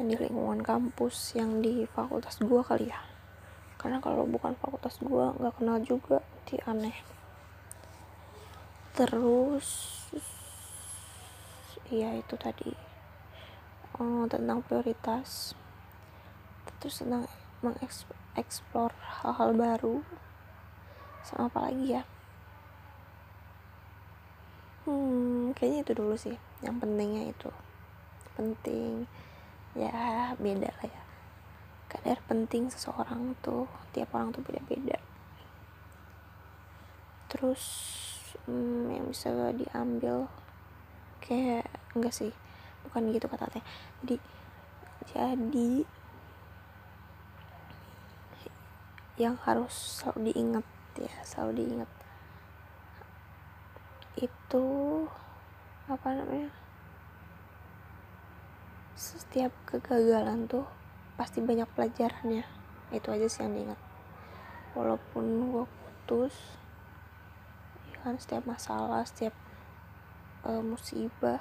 Yang 0.00 0.06
di 0.08 0.16
lingkungan 0.24 0.64
kampus 0.64 1.36
yang 1.36 1.60
di 1.60 1.84
fakultas 1.84 2.40
gue 2.40 2.60
kali 2.64 2.88
ya. 2.88 3.00
Karena 3.76 4.00
kalau 4.00 4.24
bukan 4.24 4.56
fakultas 4.56 4.96
gue 4.98 5.24
nggak 5.36 5.60
kenal 5.60 5.76
juga 5.84 6.24
di 6.48 6.56
aneh. 6.64 6.96
Terus 8.96 9.68
iya 11.92 12.16
itu 12.16 12.34
tadi. 12.40 12.72
Oh, 14.00 14.24
tentang 14.24 14.64
prioritas. 14.64 15.52
Terus 16.80 17.04
tentang 17.04 17.28
mengeksplor 17.60 18.96
hal-hal 18.96 19.52
baru. 19.52 20.00
Sama 21.20 21.52
apa 21.52 21.68
lagi 21.68 22.00
ya? 22.00 22.02
Hmm 24.88 25.52
kayaknya 25.52 25.80
itu 25.84 25.92
dulu 25.92 26.14
sih 26.16 26.36
yang 26.64 26.80
pentingnya 26.80 27.28
itu 27.28 27.52
penting. 28.40 29.04
Ya 29.76 30.32
beda 30.40 30.72
lah 30.80 30.88
ya. 30.88 31.02
Kadar 31.92 32.18
penting 32.24 32.72
seseorang 32.72 33.36
tuh 33.44 33.68
tiap 33.92 34.16
orang 34.16 34.32
tuh 34.32 34.40
beda-beda. 34.40 34.96
Terus 37.28 37.62
hmm, 38.48 38.88
yang 38.88 39.06
bisa 39.12 39.52
diambil 39.52 40.24
kayak 41.20 41.68
enggak 41.92 42.16
sih 42.16 42.32
bukan 42.80 43.12
gitu 43.12 43.28
kata 43.28 43.44
teh 43.52 43.64
jadi 44.00 44.16
jadi 45.12 45.84
yang 49.20 49.36
harus 49.44 50.00
selalu 50.00 50.32
diingat 50.32 50.66
ya 50.96 51.12
selalu 51.28 51.52
diingat. 51.60 51.90
Itu 54.16 54.64
apa 55.92 56.08
namanya 56.16 56.48
setiap 59.00 59.48
kegagalan 59.64 60.44
tuh 60.44 60.68
pasti 61.16 61.40
banyak 61.40 61.64
pelajarannya. 61.72 62.44
Itu 62.92 63.08
aja 63.08 63.24
sih 63.32 63.40
yang 63.40 63.56
diingat. 63.56 63.80
Walaupun 64.76 65.24
gue 65.56 65.64
putus 65.64 66.36
ya 67.90 67.96
kan 68.04 68.20
setiap 68.20 68.44
masalah 68.44 69.02
setiap 69.08 69.32
uh, 70.44 70.60
musibah 70.60 71.40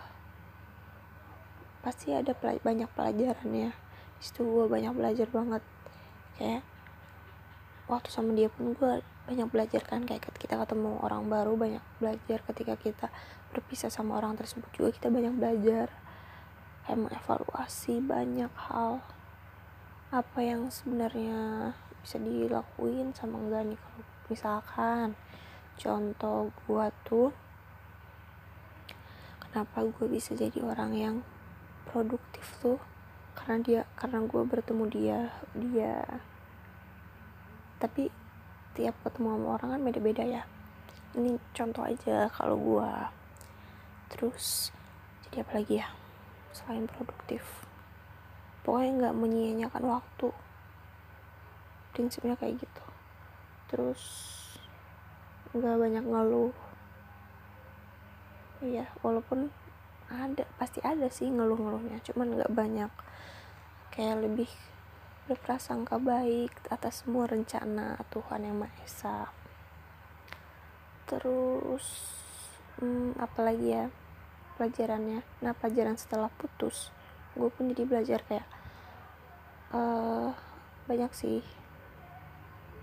pasti 1.83 2.15
ada 2.15 2.31
pel 2.31 2.63
banyak 2.63 2.87
pelajarannya. 2.95 3.75
Itu 4.23 4.47
gue 4.47 4.65
banyak 4.71 4.95
belajar 4.95 5.27
banget. 5.27 5.63
Kayak 6.39 6.63
waktu 7.91 8.07
sama 8.07 8.31
dia 8.39 8.47
pun 8.47 8.71
gue 8.71 9.03
banyak 9.27 9.47
belajar 9.51 9.83
kan 9.83 10.07
kayak 10.07 10.31
kita 10.39 10.55
ketemu 10.55 10.95
orang 11.03 11.27
baru 11.27 11.59
banyak 11.59 11.83
belajar. 11.99 12.39
Ketika 12.47 12.79
kita 12.79 13.11
berpisah 13.51 13.91
sama 13.91 14.15
orang 14.15 14.39
tersebut 14.39 14.71
juga 14.71 14.95
kita 14.95 15.11
banyak 15.11 15.35
belajar 15.35 15.91
kayak 16.89 17.05
mengevaluasi 17.05 18.01
banyak 18.01 18.49
hal. 18.65 18.97
Apa 20.09 20.41
yang 20.41 20.73
sebenarnya 20.73 21.69
bisa 22.01 22.17
dilakuin 22.17 23.13
sama 23.13 23.37
enggak 23.37 23.69
nih 23.69 23.77
kalau 23.77 24.01
misalkan? 24.25 25.07
Contoh 25.77 26.49
gua 26.65 26.89
tuh 27.05 27.29
kenapa 29.37 29.85
gue 29.85 30.09
bisa 30.09 30.33
jadi 30.33 30.65
orang 30.65 30.97
yang 30.97 31.15
produktif 31.85 32.57
tuh? 32.57 32.81
Karena 33.37 33.61
dia 33.61 33.81
karena 33.93 34.25
gue 34.25 34.41
bertemu 34.41 34.83
dia 34.89 35.19
dia 35.53 36.01
tapi 37.77 38.09
tiap 38.73 38.97
ketemu 39.05 39.37
sama 39.37 39.47
orang 39.61 39.69
kan 39.77 39.81
beda-beda 39.85 40.25
ya. 40.25 40.41
Ini 41.13 41.37
contoh 41.53 41.85
aja 41.85 42.33
kalau 42.33 42.57
gue 42.57 42.91
terus 44.09 44.73
jadi 45.29 45.45
apa 45.45 45.53
lagi 45.61 45.85
ya 45.85 46.08
selain 46.53 46.89
produktif. 46.89 47.43
Pokoknya 48.65 48.91
nggak 49.09 49.17
menyia-nyiakan 49.17 49.85
waktu. 49.87 50.29
Prinsipnya 51.95 52.35
kayak 52.37 52.61
gitu. 52.61 52.83
Terus 53.69 54.01
nggak 55.53 55.77
banyak 55.77 56.05
ngeluh. 56.05 56.53
Iya 58.59 58.91
walaupun 58.99 59.49
ada 60.11 60.43
pasti 60.59 60.83
ada 60.83 61.07
sih 61.09 61.29
ngeluh-ngeluhnya. 61.29 62.01
Cuman 62.05 62.37
nggak 62.37 62.53
banyak 62.53 62.91
kayak 63.93 64.21
lebih 64.25 64.49
berprasangka 65.29 66.01
baik 66.01 66.49
atas 66.73 67.05
semua 67.05 67.29
rencana 67.29 68.01
Tuhan 68.09 68.49
yang 68.49 68.57
Maha 68.57 68.73
Esa. 68.81 69.29
Terus 71.05 71.85
hmm, 72.81 73.17
apalagi 73.21 73.67
ya 73.69 73.85
pelajarannya. 74.59 75.23
Nah 75.39 75.55
pelajaran 75.55 75.95
setelah 75.95 76.27
putus 76.35 76.91
gue 77.39 77.47
pun 77.47 77.71
jadi 77.71 77.87
belajar 77.87 78.19
kayak 78.27 78.43
uh, 79.71 80.35
banyak 80.91 81.11
sih. 81.15 81.39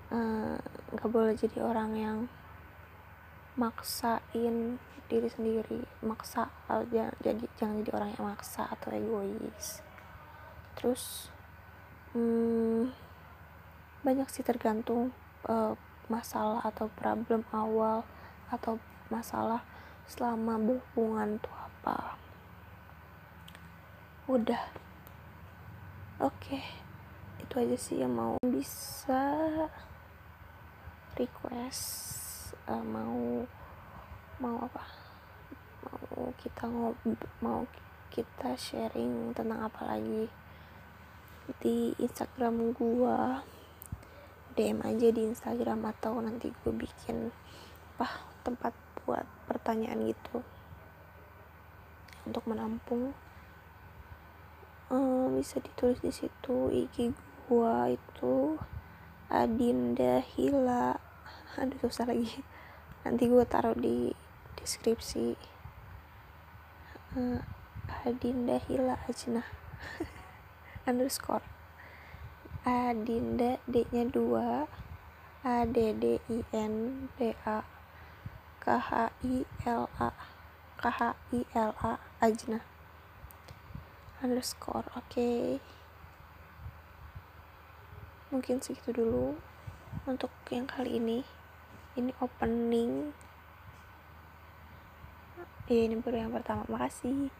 Uh, 0.09 0.57
eh, 0.57 0.97
gak 0.97 1.11
boleh 1.13 1.37
jadi 1.37 1.61
orang 1.61 1.91
yang 1.99 2.19
maksain 3.61 4.81
diri 5.13 5.29
sendiri. 5.29 5.85
Maksa 6.01 6.49
uh, 6.73 6.89
jangan 6.89 7.13
jadi 7.21 7.45
jangan 7.61 7.75
jadi 7.85 7.93
orang 7.93 8.11
yang 8.17 8.25
maksa 8.25 8.65
atau 8.73 8.89
egois. 8.97 9.85
Terus 10.81 11.29
hmm, 12.17 12.97
banyak 14.07 14.29
sih 14.33 14.47
tergantung 14.47 15.13
uh, 15.51 15.77
masalah 16.07 16.63
atau 16.63 16.87
problem 16.95 17.43
awal 17.51 18.07
atau 18.47 18.79
masalah 19.11 19.67
selama 20.07 20.55
berhubungan 20.63 21.43
tuh 21.43 21.66
apa? 21.87 22.19
Udah. 24.27 24.59
Oke. 26.19 26.59
Okay. 26.59 26.65
itu 27.47 27.55
aja 27.63 27.77
sih 27.79 28.03
yang 28.03 28.11
mau 28.11 28.35
bisa 28.43 29.23
request 31.15 31.87
uh, 32.67 32.83
mau 32.83 33.47
mau 34.43 34.67
apa? 34.67 34.83
Mau 35.87 36.35
kita 36.35 36.67
ngob 36.67 36.99
mau 37.39 37.63
kita 38.11 38.59
sharing 38.59 39.31
tentang 39.31 39.71
apa 39.71 39.87
lagi? 39.87 40.27
Di 41.63 41.95
Instagram 42.03 42.75
gua. 42.75 43.47
DM 44.59 44.83
aja 44.83 45.13
di 45.13 45.23
Instagram 45.23 45.87
atau 45.93 46.17
nanti 46.19 46.49
gue 46.49 46.73
bikin 46.73 47.29
apa 47.95 48.25
tempat 48.41 48.73
buat 49.05 49.29
pertanyaan 49.45 50.09
gitu 50.09 50.41
untuk 52.27 52.43
menampung 52.51 53.15
uh, 54.91 55.27
bisa 55.31 55.63
ditulis 55.63 56.03
di 56.03 56.11
situ 56.11 56.71
IG 56.71 57.15
gua 57.47 57.91
itu 57.91 58.59
Adinda 59.31 60.23
Hila. 60.23 60.99
Aduh 61.63 61.79
susah 61.83 62.11
lagi. 62.11 62.43
Nanti 63.07 63.31
gua 63.31 63.47
taruh 63.47 63.75
di 63.79 64.11
deskripsi. 64.59 65.39
Uh, 67.17 67.41
Adinda 68.03 68.59
Hila 68.67 68.99
Ajna 69.07 69.47
underscore. 70.91 71.47
Adinda 72.67 73.63
D 73.71 73.87
nya 73.95 74.11
2 74.11 74.67
A 75.47 75.63
D 75.71 75.95
D 75.95 76.19
I 76.27 76.39
N 76.51 77.07
D 77.15 77.31
A 77.47 77.63
K 78.59 78.65
H 78.75 79.15
I 79.23 79.47
L 79.63 79.87
A 80.03 80.36
K 80.77 80.85
H 80.91 81.01
A 81.57 81.93
Ajna. 82.21 82.61
Underscore 84.23 84.89
oke. 84.97 85.09
Okay. 85.09 85.61
mungkin 88.27 88.59
segitu 88.59 88.91
dulu 88.93 89.39
untuk 90.05 90.29
yang 90.53 90.69
kali 90.69 90.99
ini. 90.99 91.25
Ini 91.97 92.13
opening. 92.21 93.17
Ya 95.67 95.81
ini 95.89 95.97
baru 95.97 96.29
yang 96.29 96.33
pertama. 96.37 96.69
Makasih. 96.69 97.33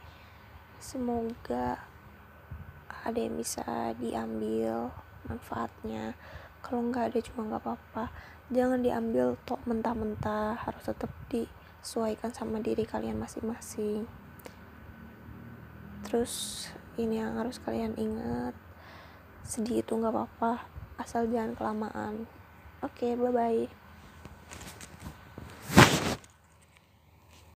Semoga 0.81 1.85
ada 3.05 3.19
yang 3.19 3.37
bisa 3.37 3.93
diambil 4.01 4.89
manfaatnya. 5.29 6.17
Kalau 6.65 6.81
nggak 6.89 7.13
ada 7.13 7.19
juga 7.21 7.41
nggak 7.45 7.63
apa-apa. 7.63 8.05
Jangan 8.49 8.81
diambil 8.81 9.37
tok 9.45 9.61
mentah-mentah 9.69 10.57
harus 10.65 10.83
tetap 10.87 11.13
di 11.29 11.45
sesuaikan 11.87 12.35
sama 12.35 12.59
diri 12.59 12.83
kalian 12.83 13.23
masing-masing. 13.23 14.11
Terus 16.03 16.67
ini 16.99 17.23
yang 17.23 17.39
harus 17.39 17.63
kalian 17.63 17.95
ingat 17.95 18.59
sedih 19.47 19.87
itu 19.87 19.95
nggak 19.95 20.11
apa-apa 20.11 20.67
asal 20.99 21.31
jangan 21.31 21.55
kelamaan. 21.55 22.27
Oke 22.83 23.07
okay, 23.07 23.13
bye 23.15 23.31
bye 23.31 23.86